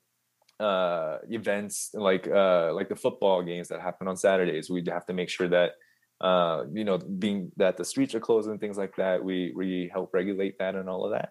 [0.58, 4.68] uh events like uh like the football games that happen on saturdays.
[4.68, 5.72] We have to make sure that
[6.20, 9.88] uh you know being that the streets are closed and things like that we we
[9.92, 11.30] help regulate that and all of that.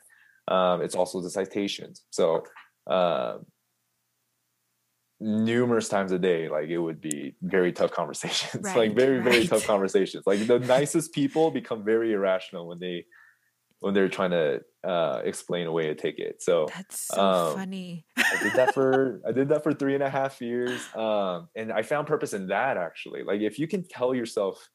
[0.54, 2.04] Um it's also the citations.
[2.10, 2.44] So
[2.88, 3.46] um
[5.20, 9.48] numerous times a day like it would be very tough conversations like Right, very very
[9.48, 13.04] tough conversations like the nicest people become very irrational when they
[13.80, 16.42] when they're trying to uh, explain away a ticket.
[16.42, 18.06] So that's so um, funny.
[18.18, 21.72] I did that for I did that for three and a half years, um, and
[21.72, 23.24] I found purpose in that actually.
[23.24, 24.70] Like if you can tell yourself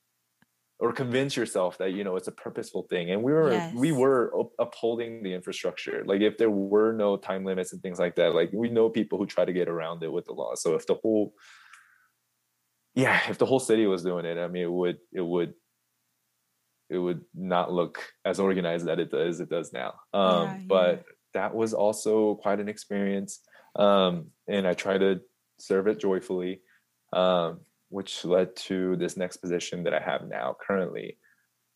[0.83, 3.73] or convince yourself that you know it's a purposeful thing and we were yes.
[3.73, 8.17] we were upholding the infrastructure like if there were no time limits and things like
[8.17, 10.75] that like we know people who try to get around it with the law so
[10.75, 11.35] if the whole
[12.97, 15.55] yeah if the whole city was doing it i mean it would it would
[16.91, 21.05] it would not look as organized that it does it does now um yeah, but
[21.33, 23.39] that was also quite an experience
[23.77, 25.21] um and i try to
[25.61, 26.61] serve it joyfully
[27.13, 27.61] um
[27.93, 31.19] which led to this next position that I have now currently,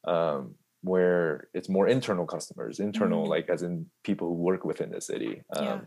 [0.06, 3.30] um, where it's more internal customers, internal, mm-hmm.
[3.30, 5.42] like as in people who work within the city.
[5.54, 5.80] Um, yeah.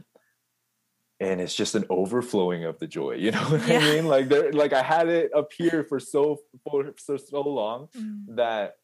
[1.22, 3.80] And it's just an overflowing of the joy, you know what yeah.
[3.80, 4.06] I mean?
[4.08, 8.36] Like there, like I had it up here for so for so, so long mm-hmm.
[8.36, 8.76] that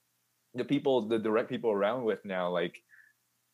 [0.56, 2.82] the people, the direct people around with now, like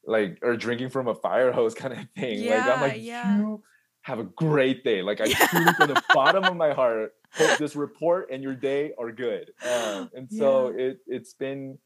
[0.06, 2.40] like are drinking from a fire hose kind of thing.
[2.40, 3.38] Yeah, like I'm like, yeah.
[3.38, 3.64] you
[4.04, 5.02] have a great day.
[5.02, 8.92] Like I truly from the bottom of my heart hope this report and your day
[8.98, 9.52] are good.
[9.64, 10.86] Um, and so yeah.
[10.86, 11.78] it it's been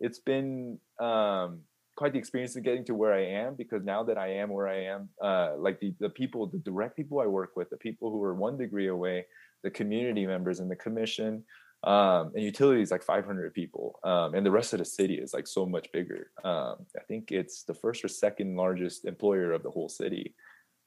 [0.00, 1.60] it's been um,
[1.96, 4.68] quite the experience of getting to where I am because now that I am where
[4.68, 8.10] I am, uh, like the the people, the direct people I work with, the people
[8.10, 9.26] who are one degree away,
[9.62, 11.44] the community members and the commission.
[11.82, 15.46] Um, and utilities like 500 people um, and the rest of the city is like
[15.46, 19.70] so much bigger um, i think it's the first or second largest employer of the
[19.70, 20.34] whole city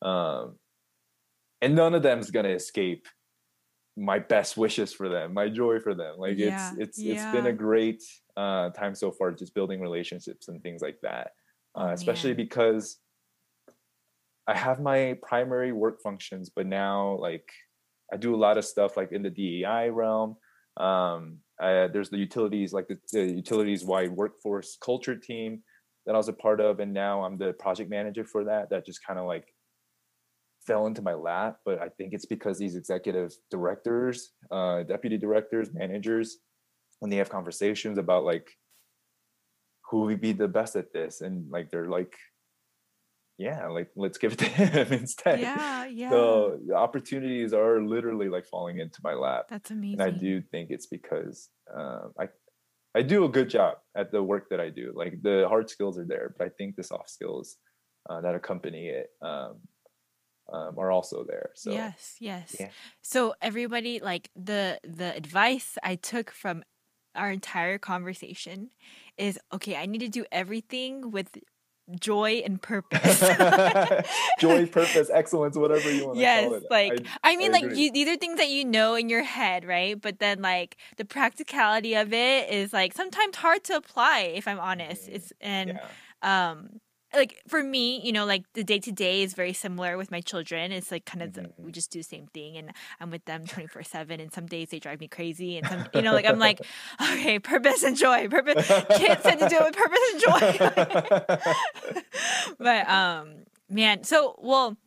[0.01, 0.55] um,
[1.61, 3.07] and none of them is going to escape
[3.97, 7.13] my best wishes for them my joy for them like yeah, it's it's yeah.
[7.13, 8.03] it's been a great
[8.37, 11.31] uh, time so far just building relationships and things like that
[11.75, 12.37] uh, especially man.
[12.37, 12.97] because
[14.47, 17.49] i have my primary work functions but now like
[18.13, 20.35] i do a lot of stuff like in the dei realm
[20.77, 25.63] um, I, there's the utilities like the, the utilities wide workforce culture team
[26.05, 28.85] that i was a part of and now i'm the project manager for that that
[28.85, 29.47] just kind of like
[30.67, 35.69] fell into my lap, but I think it's because these executive directors, uh, deputy directors,
[35.73, 36.37] managers,
[36.99, 38.51] when they have conversations about like
[39.89, 42.13] who would be the best at this, and like they're like,
[43.37, 45.39] yeah, like let's give it to him instead.
[45.39, 46.09] Yeah, yeah.
[46.09, 49.45] So the opportunities are literally like falling into my lap.
[49.49, 50.01] That's amazing.
[50.01, 52.27] And I do think it's because uh, I
[52.95, 54.91] I do a good job at the work that I do.
[54.95, 57.57] Like the hard skills are there, but I think the soft skills
[58.09, 59.57] uh, that accompany it um,
[60.49, 61.51] um, are also there.
[61.55, 62.55] So yes, yes.
[62.59, 62.69] Yeah.
[63.01, 66.63] So everybody, like the the advice I took from
[67.15, 68.69] our entire conversation
[69.17, 69.75] is okay.
[69.75, 71.37] I need to do everything with
[71.99, 73.19] joy and purpose.
[74.39, 76.63] joy, purpose, excellence, whatever you want yes, to call it.
[76.69, 79.23] like I, I mean, I like you, these are things that you know in your
[79.23, 79.99] head, right?
[79.99, 84.33] But then like the practicality of it is like sometimes hard to apply.
[84.35, 85.15] If I'm honest, mm-hmm.
[85.15, 85.79] it's and
[86.23, 86.49] yeah.
[86.51, 86.79] um
[87.13, 90.21] like for me, you know, like the day to day is very similar with my
[90.21, 90.71] children.
[90.71, 91.43] It's like kind of mm-hmm.
[91.43, 94.19] the, we just do the same thing, and I'm with them 24 seven.
[94.19, 96.61] And some days they drive me crazy, and some, you know, like I'm like,
[97.01, 98.67] okay, purpose and joy, purpose.
[98.67, 100.21] Kit's said to do it with purpose and
[101.87, 102.01] joy.
[102.59, 103.33] but um,
[103.69, 104.77] man, so well.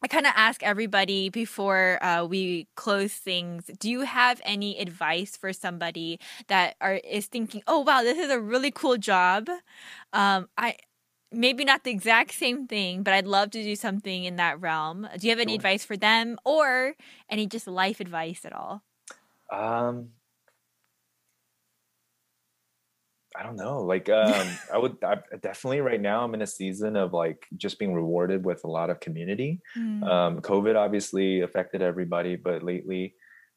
[0.00, 3.68] I kind of ask everybody before uh, we close things.
[3.80, 8.30] Do you have any advice for somebody that are is thinking, "Oh wow, this is
[8.30, 9.48] a really cool job.
[10.12, 10.76] Um, I
[11.32, 15.08] maybe not the exact same thing, but I'd love to do something in that realm.
[15.18, 15.56] Do you have any sure.
[15.56, 16.94] advice for them or
[17.30, 18.82] any just life advice at all?
[19.52, 20.10] Um,
[23.36, 23.82] I don't know.
[23.82, 26.24] Like, um, I would I, definitely right now.
[26.24, 29.60] I'm in a season of like just being rewarded with a lot of community.
[29.76, 30.02] Mm.
[30.08, 33.14] Um, COVID obviously affected everybody, but lately,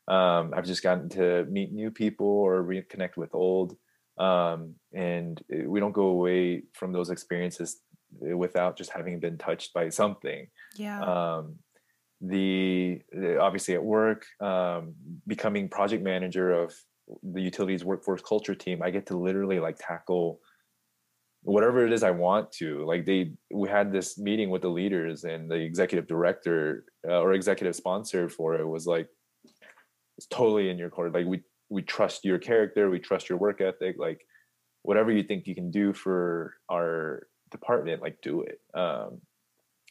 [0.07, 3.77] um, I've just gotten to meet new people or reconnect with old
[4.17, 7.81] um, and we don't go away from those experiences
[8.19, 10.47] without just having been touched by something.
[10.75, 11.01] Yeah.
[11.01, 11.55] Um,
[12.19, 14.93] the, the, obviously at work um,
[15.25, 16.73] becoming project manager of
[17.23, 20.39] the utilities workforce culture team i get to literally like tackle
[21.43, 22.85] whatever it is i want to.
[22.85, 27.33] Like they we had this meeting with the leaders and the executive director uh, or
[27.33, 29.07] executive sponsor for it was like
[30.17, 31.13] it's totally in your court.
[31.13, 31.41] Like we
[31.71, 34.21] we trust your character we trust your work ethic like
[34.83, 38.59] whatever you think you can do for our department like do it.
[38.73, 39.21] Um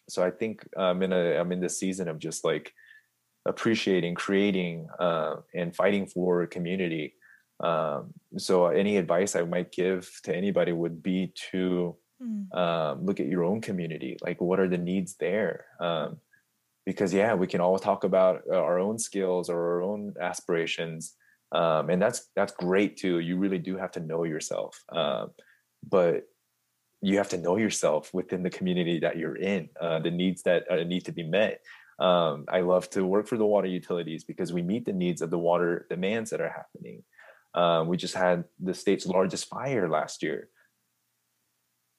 [0.08, 2.72] so i think i'm in a i'm in this season of just like
[3.46, 7.14] appreciating creating uh, and fighting for community.
[7.60, 12.54] Um so any advice i might give to anybody would be to mm.
[12.56, 15.66] um, look at your own community like what are the needs there?
[15.80, 16.18] Um
[16.86, 21.14] because yeah we can all talk about uh, our own skills or our own aspirations
[21.52, 25.30] um, and that's that's great too you really do have to know yourself um,
[25.88, 26.24] but
[27.02, 30.70] you have to know yourself within the community that you're in, uh, the needs that
[30.70, 31.60] uh, need to be met.
[31.98, 35.30] Um, I love to work for the water utilities because we meet the needs of
[35.30, 37.02] the water demands that are happening.
[37.54, 40.48] Um, we just had the state's largest fire last year.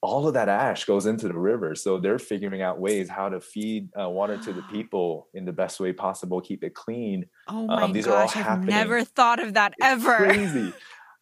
[0.02, 3.40] All of that ash goes into the river, so they're figuring out ways how to
[3.40, 7.28] feed uh, water to the people in the best way possible, keep it clean.
[7.48, 10.18] Oh my um, these gosh, are all I've never thought of that it's ever.
[10.18, 10.74] Crazy.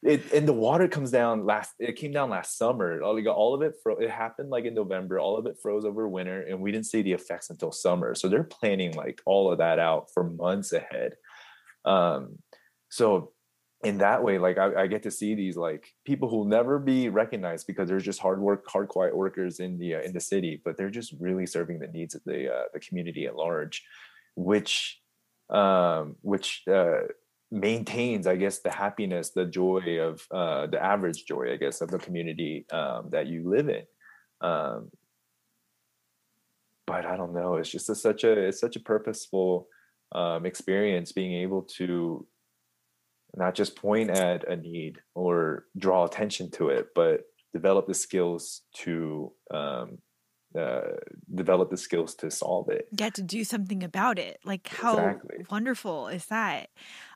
[0.01, 3.61] It, and the water comes down last it came down last summer all, all of
[3.61, 6.71] it fro- it happened like in november all of it froze over winter and we
[6.71, 10.23] didn't see the effects until summer so they're planning like all of that out for
[10.23, 11.15] months ahead
[11.83, 12.37] um
[12.87, 13.33] so
[13.83, 17.07] in that way like I, I, get to see these like people who'll never be
[17.07, 20.61] recognized because they're just hard work hard quiet workers in the uh, in the city
[20.63, 23.83] but they're just really serving the needs of the uh, the community at large
[24.35, 24.99] which
[25.49, 27.01] um which uh
[27.51, 31.89] maintains i guess the happiness the joy of uh, the average joy i guess of
[31.89, 33.83] the community um, that you live in
[34.41, 34.91] um,
[36.85, 39.67] but i don't know it's just a, such a it's such a purposeful
[40.11, 42.27] um, experience being able to
[43.35, 47.21] not just point at a need or draw attention to it but
[47.53, 49.97] develop the skills to um,
[50.57, 50.81] uh,
[51.33, 52.87] develop the skills to solve it.
[52.95, 54.39] Get to do something about it.
[54.43, 55.45] Like how exactly.
[55.49, 56.69] wonderful is that?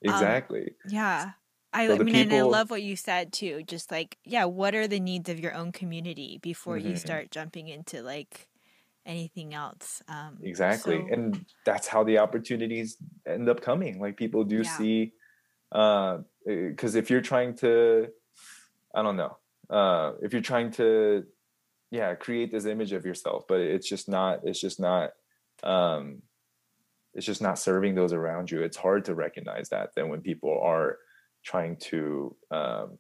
[0.08, 0.62] Um, exactly.
[0.86, 1.32] Um, yeah.
[1.74, 2.22] I, so I mean, people...
[2.22, 3.64] and I love what you said too.
[3.64, 6.90] Just like, yeah, what are the needs of your own community before mm-hmm.
[6.90, 8.48] you start jumping into like
[9.06, 10.04] anything else?
[10.08, 11.14] Um, exactly, so...
[11.14, 12.98] and that's how the opportunities
[13.28, 14.00] end up coming.
[14.00, 14.78] Like people do yeah.
[14.78, 15.14] see,
[15.74, 18.08] because uh, if you're trying to,
[18.96, 19.38] I don't know,
[19.70, 21.26] uh, if you're trying to
[21.94, 25.12] yeah create this image of yourself but it's just not it's just not
[25.62, 26.24] um
[27.14, 30.60] it's just not serving those around you it's hard to recognize that then when people
[30.60, 30.98] are
[31.44, 32.98] trying to um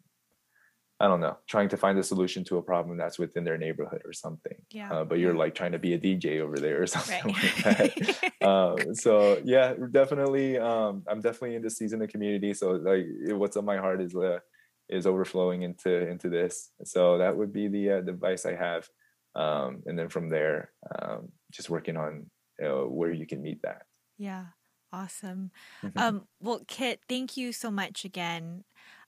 [1.03, 4.03] I don't know, trying to find a solution to a problem that's within their neighborhood
[4.05, 4.55] or something.
[4.71, 4.89] Yeah.
[4.89, 7.65] Uh, but you're like trying to be a DJ over there or something right.
[7.65, 8.31] like that.
[8.47, 10.57] um, so yeah, definitely.
[10.57, 12.53] Um, I'm definitely in the season of community.
[12.53, 13.05] So like,
[13.37, 14.39] what's on my heart is uh,
[14.87, 16.71] is overflowing into into this.
[16.85, 18.87] So that would be the uh, advice I have,
[19.35, 22.29] um, and then from there, um, just working on
[22.63, 23.81] uh, where you can meet that.
[24.17, 24.45] Yeah,
[24.93, 25.51] awesome.
[25.83, 25.99] Mm-hmm.
[25.99, 28.63] Um, well, Kit, thank you so much again.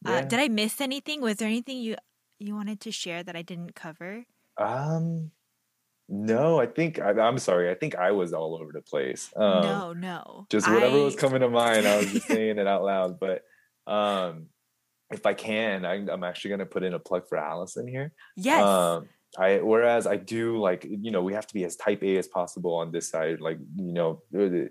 [0.06, 0.22] Uh.
[0.22, 1.22] Did I miss anything?
[1.22, 1.96] Was there anything you
[2.40, 4.26] you wanted to share that I didn't cover?
[4.58, 5.32] Um,
[6.08, 7.70] no, I think I, am sorry.
[7.70, 9.32] I think I was all over the place.
[9.36, 11.04] Um, no, no, just whatever I...
[11.04, 11.88] was coming to mind.
[11.88, 13.44] I was just saying it out loud, but
[13.88, 14.48] um
[15.12, 18.12] if I can, I, am actually going to put in a plug for Allison here.
[18.36, 18.64] Yes.
[18.64, 22.18] Um, I whereas I do like you know we have to be as type A
[22.18, 24.70] as possible on this side, like you know the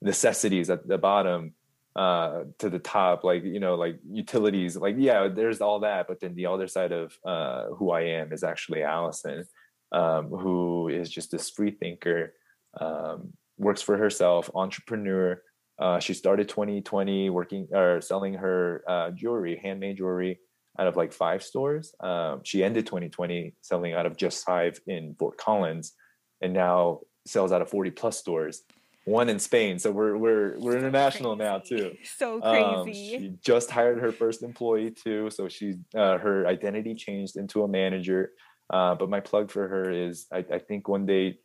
[0.00, 1.54] necessities at the bottom
[1.96, 6.20] uh to the top like you know like utilities like yeah there's all that but
[6.20, 9.44] then the other side of uh who i am is actually allison
[9.90, 12.32] um who is just this free thinker
[12.80, 15.42] um works for herself entrepreneur
[15.80, 20.38] uh, she started 2020 working or selling her uh, jewelry, handmade jewelry,
[20.78, 21.94] out of like five stores.
[22.00, 25.94] Um, she ended 2020 selling out of just five in Fort Collins,
[26.42, 28.62] and now sells out of 40 plus stores.
[29.04, 31.50] One in Spain, so we're we're we're so international crazy.
[31.50, 31.92] now too.
[32.16, 33.16] So um, crazy.
[33.16, 37.62] Um, she just hired her first employee too, so she uh, her identity changed into
[37.62, 38.32] a manager.
[38.72, 41.38] Uh, but my plug for her is, I, I think one day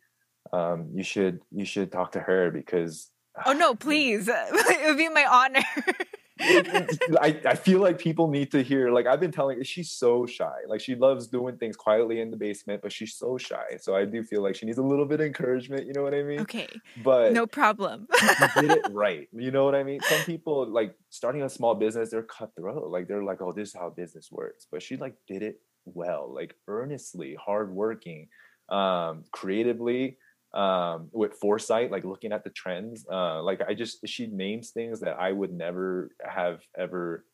[0.52, 3.10] um, you should you should talk to her because
[3.44, 4.28] Oh no, please.
[4.32, 5.64] it would be my honor.
[6.40, 10.58] I, I feel like people need to hear like I've been telling she's so shy.
[10.68, 13.78] Like she loves doing things quietly in the basement, but she's so shy.
[13.80, 16.12] So I do feel like she needs a little bit of encouragement, you know what
[16.12, 16.40] I mean?
[16.40, 16.68] Okay.
[17.02, 18.06] But no problem.
[18.60, 19.28] did it right.
[19.32, 20.00] You know what I mean?
[20.02, 22.90] Some people like starting a small business, they're cutthroat.
[22.90, 24.66] Like they're like, oh, this is how business works.
[24.70, 28.28] But she like did it well, like earnestly, hardworking,
[28.68, 30.18] um, creatively
[30.54, 33.06] um, with foresight, like looking at the trends.
[33.10, 37.24] Uh, like I just she names things that I would never have ever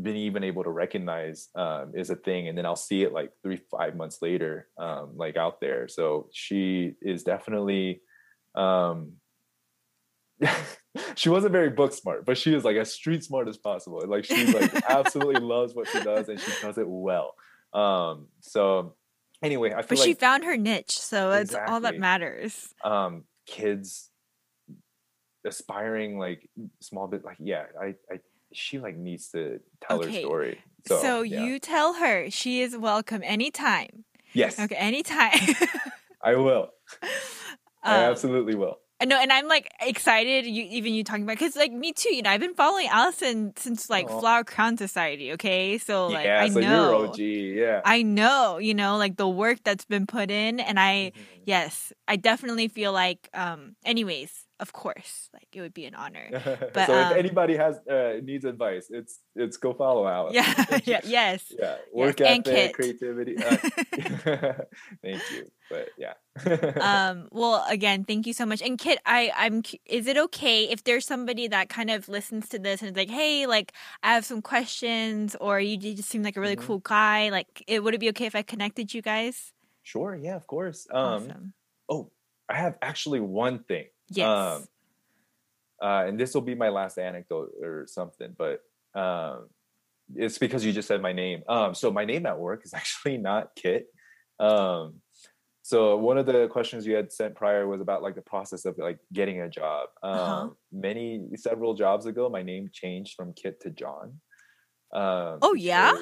[0.00, 3.30] been even able to recognize um, is a thing, and then I'll see it like
[3.42, 5.88] three five months later, um, like out there.
[5.88, 8.00] So she is definitely.
[8.54, 9.12] Um,
[11.14, 14.02] she wasn't very book smart, but she is like as street smart as possible.
[14.06, 17.34] Like she like absolutely loves what she does, and she does it well.
[17.72, 18.94] Um, so
[19.42, 21.62] anyway, I feel but like she found her niche, so exactly.
[21.62, 22.74] it's all that matters.
[22.84, 24.10] Um, kids
[25.44, 26.48] aspiring like
[26.80, 28.20] small bit like yeah, I, I
[28.52, 30.14] she like needs to tell okay.
[30.14, 30.60] her story.
[30.86, 31.44] So, so yeah.
[31.44, 34.04] you tell her she is welcome anytime.
[34.32, 34.58] Yes.
[34.58, 35.38] Okay, anytime.
[36.22, 36.70] I will.
[37.82, 38.78] I um, absolutely will.
[39.02, 40.46] I know, and I'm like excited.
[40.46, 42.14] You even you talking about because like me too.
[42.14, 44.08] You know, I've been following Allison since like.
[44.08, 45.32] Flower Crown Society.
[45.32, 47.80] Okay, so like yeah, I so know, you're OG, yeah.
[47.84, 48.58] I know.
[48.58, 51.20] You know, like the work that's been put in, and I Mhm.
[51.46, 53.28] yes, I definitely feel like.
[53.34, 56.28] um Anyways, of course, like it would be an honor.
[56.72, 60.34] But, so if um, anybody has uh, needs advice, it's it's go follow Alice.
[60.34, 61.52] Yeah, yeah, yes.
[61.58, 61.76] yeah.
[61.92, 63.36] Work and ethic, creativity.
[63.36, 63.56] Uh,
[65.02, 66.14] thank you, but yeah.
[66.80, 70.82] um well again thank you so much and kit i i'm is it okay if
[70.84, 73.70] there's somebody that kind of listens to this and is like hey like
[74.02, 76.66] i have some questions or you just seem like a really Mhm.
[76.66, 79.52] cool guy like it would it be okay if i connected you guys
[79.82, 80.86] sure, yeah, of course.
[80.90, 81.52] Um, awesome
[81.92, 82.10] oh,
[82.48, 83.86] I have actually one thing.
[84.16, 84.64] Yes um,
[85.82, 88.60] uh, and this will be my last anecdote or something, but
[88.94, 89.48] um,
[90.14, 91.42] it's because you just said my name.
[91.48, 93.86] Um, so my name at work is actually not Kit.
[94.38, 95.00] Um,
[95.62, 98.78] so one of the questions you had sent prior was about like the process of
[98.78, 99.88] like getting a job.
[100.04, 100.48] Um, Uh-huh.
[100.70, 104.20] Many several jobs ago, my name changed from Kit to John.
[104.94, 105.92] Um, Oh, yeah?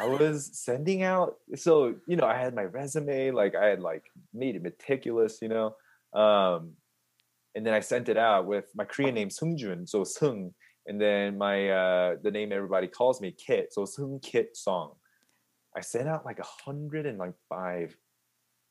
[0.00, 1.34] I was sending out.
[1.56, 5.48] So you know, I had my resume, like I had like made it meticulous, you
[5.48, 5.74] know.
[6.12, 6.74] Um,
[7.56, 10.52] and then I sent it out with my Korean name Seungjun, so Sung,
[10.86, 14.92] and then my uh the name everybody calls me Kit, so Sung Kit Song.
[15.76, 17.96] I sent out like a hundred and like five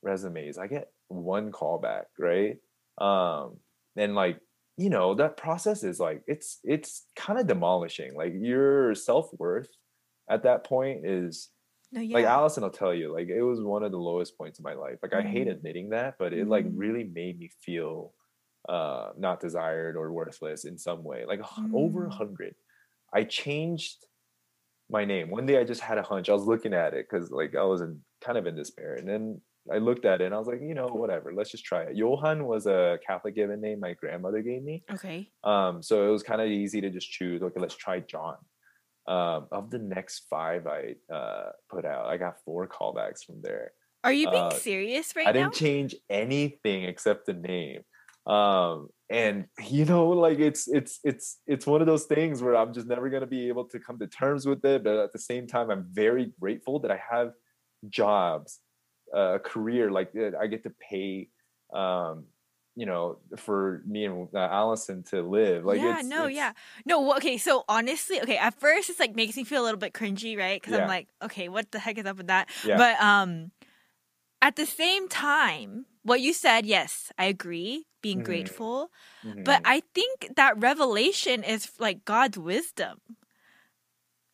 [0.04, 0.58] resumes.
[0.58, 2.58] I get one callback, right?
[3.00, 3.58] Um,
[3.98, 4.40] and like
[4.78, 8.16] you know that process is like it's it's kind of demolishing.
[8.16, 9.70] Like your self worth
[10.30, 11.50] at that point is
[11.92, 14.60] no yeah like Allison will tell you, like it was one of the lowest points
[14.60, 14.98] of my life.
[15.04, 16.74] Like I hate admitting that, but it like Mhm.
[16.76, 18.14] really made me feel
[18.68, 21.26] uh not desired or worthless in some way.
[21.26, 22.14] Like hu- over a Mm.
[22.14, 22.56] hundred.
[23.14, 23.98] I changed
[24.90, 25.30] my name.
[25.30, 26.30] One day I just had a hunch.
[26.30, 28.96] I was looking at it because like I was in kind of in despair.
[28.96, 29.42] And then
[29.72, 31.96] I looked at it and I was like, you know, whatever, let's just try it.
[31.96, 34.84] Johan was a Catholic given name my grandmother gave me.
[34.92, 37.42] okay Um, so it was kind of easy to just choose.
[37.42, 38.38] Okay, let's try John.
[39.08, 43.72] Um, of the next five I uh, put out, I got four callbacks from there.
[44.04, 47.82] are you being uh, serious right I now I didn't change anything except the name.
[48.26, 52.74] Um, and you know, like it's it's it's it's one of those things where I'm
[52.74, 54.84] just never gonna be able to come to terms with it.
[54.84, 57.34] But at the same time, I'm very grateful that I have
[57.90, 58.60] jobs,
[59.16, 61.30] uh, a career like I get to pay.
[61.74, 62.26] Um,
[62.78, 65.64] you know, for me and uh, Allison to live.
[65.64, 66.52] Like, yeah, it's, no, it's- yeah.
[66.86, 69.80] No, well, okay, so honestly, okay, at first it's like makes me feel a little
[69.80, 70.62] bit cringy, right?
[70.62, 70.82] Because Yeah.
[70.82, 72.50] I'm like, okay, what the heck is up with that?
[72.66, 72.76] Yeah.
[72.78, 73.52] But um
[74.42, 78.24] at the same time, what you said, yes, I agree, being Mhm.
[78.24, 78.92] grateful.
[79.24, 79.46] Mhm.
[79.46, 83.02] But I think that revelation is like God's wisdom.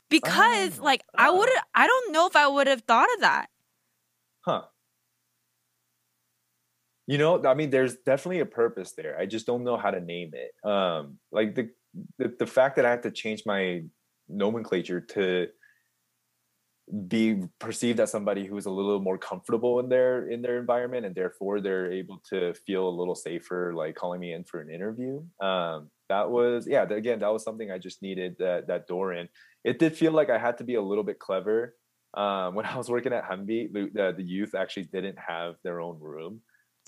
[0.09, 1.31] Because Oh, like I oh.
[1.31, 3.49] would I don't know if I would have thought of that.
[4.41, 4.67] huh
[7.07, 9.99] you know i mean there's definitely a purpose there i just don't know how to
[9.99, 11.69] name it um like the
[12.17, 13.83] the, the fact that i have to change my
[14.27, 15.47] nomenclature to
[17.07, 21.15] be perceived as somebody who's a little more comfortable in their in their environment and
[21.15, 25.23] therefore they're able to feel a little safer like calling me in for an interview.
[25.41, 29.29] Um that was yeah again that was something i just needed that that door in.
[29.63, 31.75] It did feel like i had to be a little bit clever
[32.13, 35.79] um when i was working at Humvee, the, the, the youth actually didn't have their
[35.79, 36.41] own room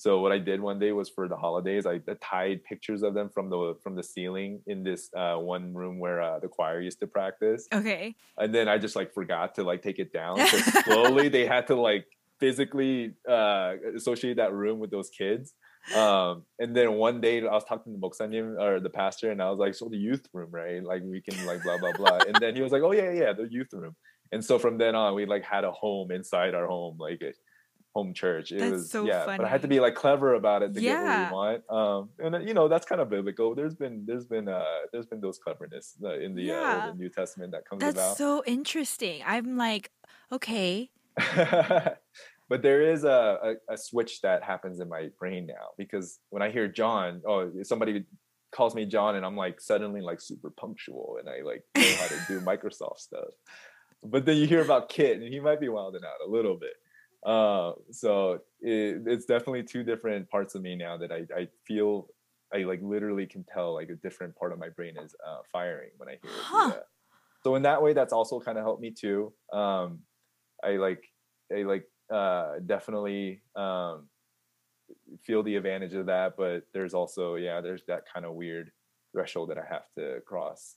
[0.03, 3.29] so what I did one day was for the holidays, I tied pictures of them
[3.35, 6.99] from the from the ceiling in this uh, one room where uh, the choir used
[7.03, 8.05] to practice, Okay.
[8.41, 10.35] and then I just like forgot to like take it down.
[10.51, 12.05] So slowly they had to like
[12.41, 15.53] physically uh, associate that room with those kids.
[15.95, 19.49] Um, and then one day I was talking to Moksanim or the pastor, and I
[19.51, 20.83] was like, "So the youth room, right?
[20.91, 23.31] Like we can like blah blah blah." and then he was like, "Oh yeah, yeah,
[23.31, 23.95] the youth room."
[24.33, 27.21] And so from then on, we like had a home inside our home, like
[27.93, 28.51] home church.
[28.51, 30.81] It That's was so yeah, but I had to be like clever about it to
[30.81, 31.69] get what we want.
[31.69, 33.55] Um, and uh, you know that's kind of biblical.
[33.55, 36.75] There's been there's been uh there's been those cleverness uh, in the uh, Yeah.
[36.75, 38.17] Old and New Testament that comes That's about.
[38.17, 39.21] so interesting.
[39.25, 39.91] I'm like,
[40.31, 40.89] okay.
[41.35, 46.41] but there is a, a, a switch that happens in my brain now because when
[46.41, 48.05] I hear John, oh, somebody
[48.53, 52.07] calls me John, and I'm like suddenly like super punctual, and I like know how
[52.07, 53.29] to do Microsoft stuff.
[54.03, 56.73] But then you hear about Kit, and he might be wilding out a little bit.
[57.25, 62.09] Uh, so it, it's definitely two different parts of me now that I, I feel
[62.53, 65.91] I like literally can tell like a different part of my brain is uh, firing
[65.97, 66.37] when I hear it.
[66.43, 66.69] Huh.
[66.69, 66.87] that.
[67.43, 69.33] So in that way, that's also kind of helped me too.
[69.51, 69.99] Um,
[70.63, 71.03] I like
[71.51, 74.07] I like uh, definitely um,
[75.23, 78.71] feel the advantage of that, but there's also yeah, there's that kind of weird
[79.11, 80.75] threshold that I have to cross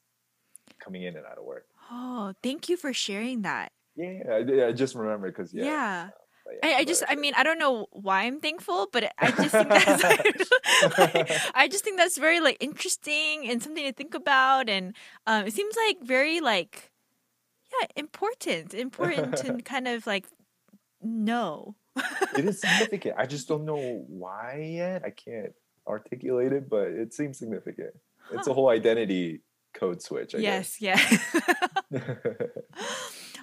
[0.78, 1.66] coming in and out of work.
[1.90, 3.72] Oh, thank you for sharing that.
[3.96, 5.64] Yeah, I, I just remember because Yeah.
[5.64, 6.10] yeah,
[6.52, 9.50] yeah, I, I just, I mean, I don't know why I'm thankful, but I just
[9.50, 14.68] think that's, like, I just think that's very like interesting and something to think about,
[14.68, 14.94] and
[15.26, 16.92] um, it seems like very like,
[17.80, 20.26] yeah, important, important to kind of like
[21.02, 21.76] know.
[22.36, 23.16] it is significant.
[23.18, 25.02] I just don't know why yet.
[25.04, 25.52] I can't
[25.86, 27.94] articulate it, but it seems significant.
[28.32, 29.42] It's a whole identity
[29.72, 30.34] code switch.
[30.34, 31.00] I yes, yeah.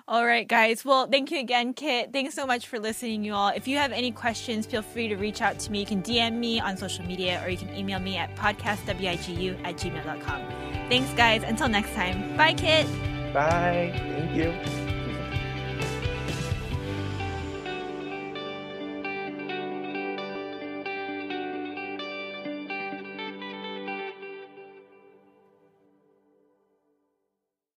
[0.07, 0.83] All right, guys.
[0.83, 2.11] Well, thank you again, Kit.
[2.11, 3.49] Thanks so much for listening, you all.
[3.49, 5.79] If you have any questions, feel free to reach out to me.
[5.79, 9.75] You can DM me on social media or you can email me at podcastwigu at
[9.77, 10.41] gmail.com.
[10.89, 11.43] Thanks, guys.
[11.43, 12.35] Until next time.
[12.35, 12.85] Bye, Kit.
[13.33, 13.91] Bye.
[13.95, 14.82] Thank you.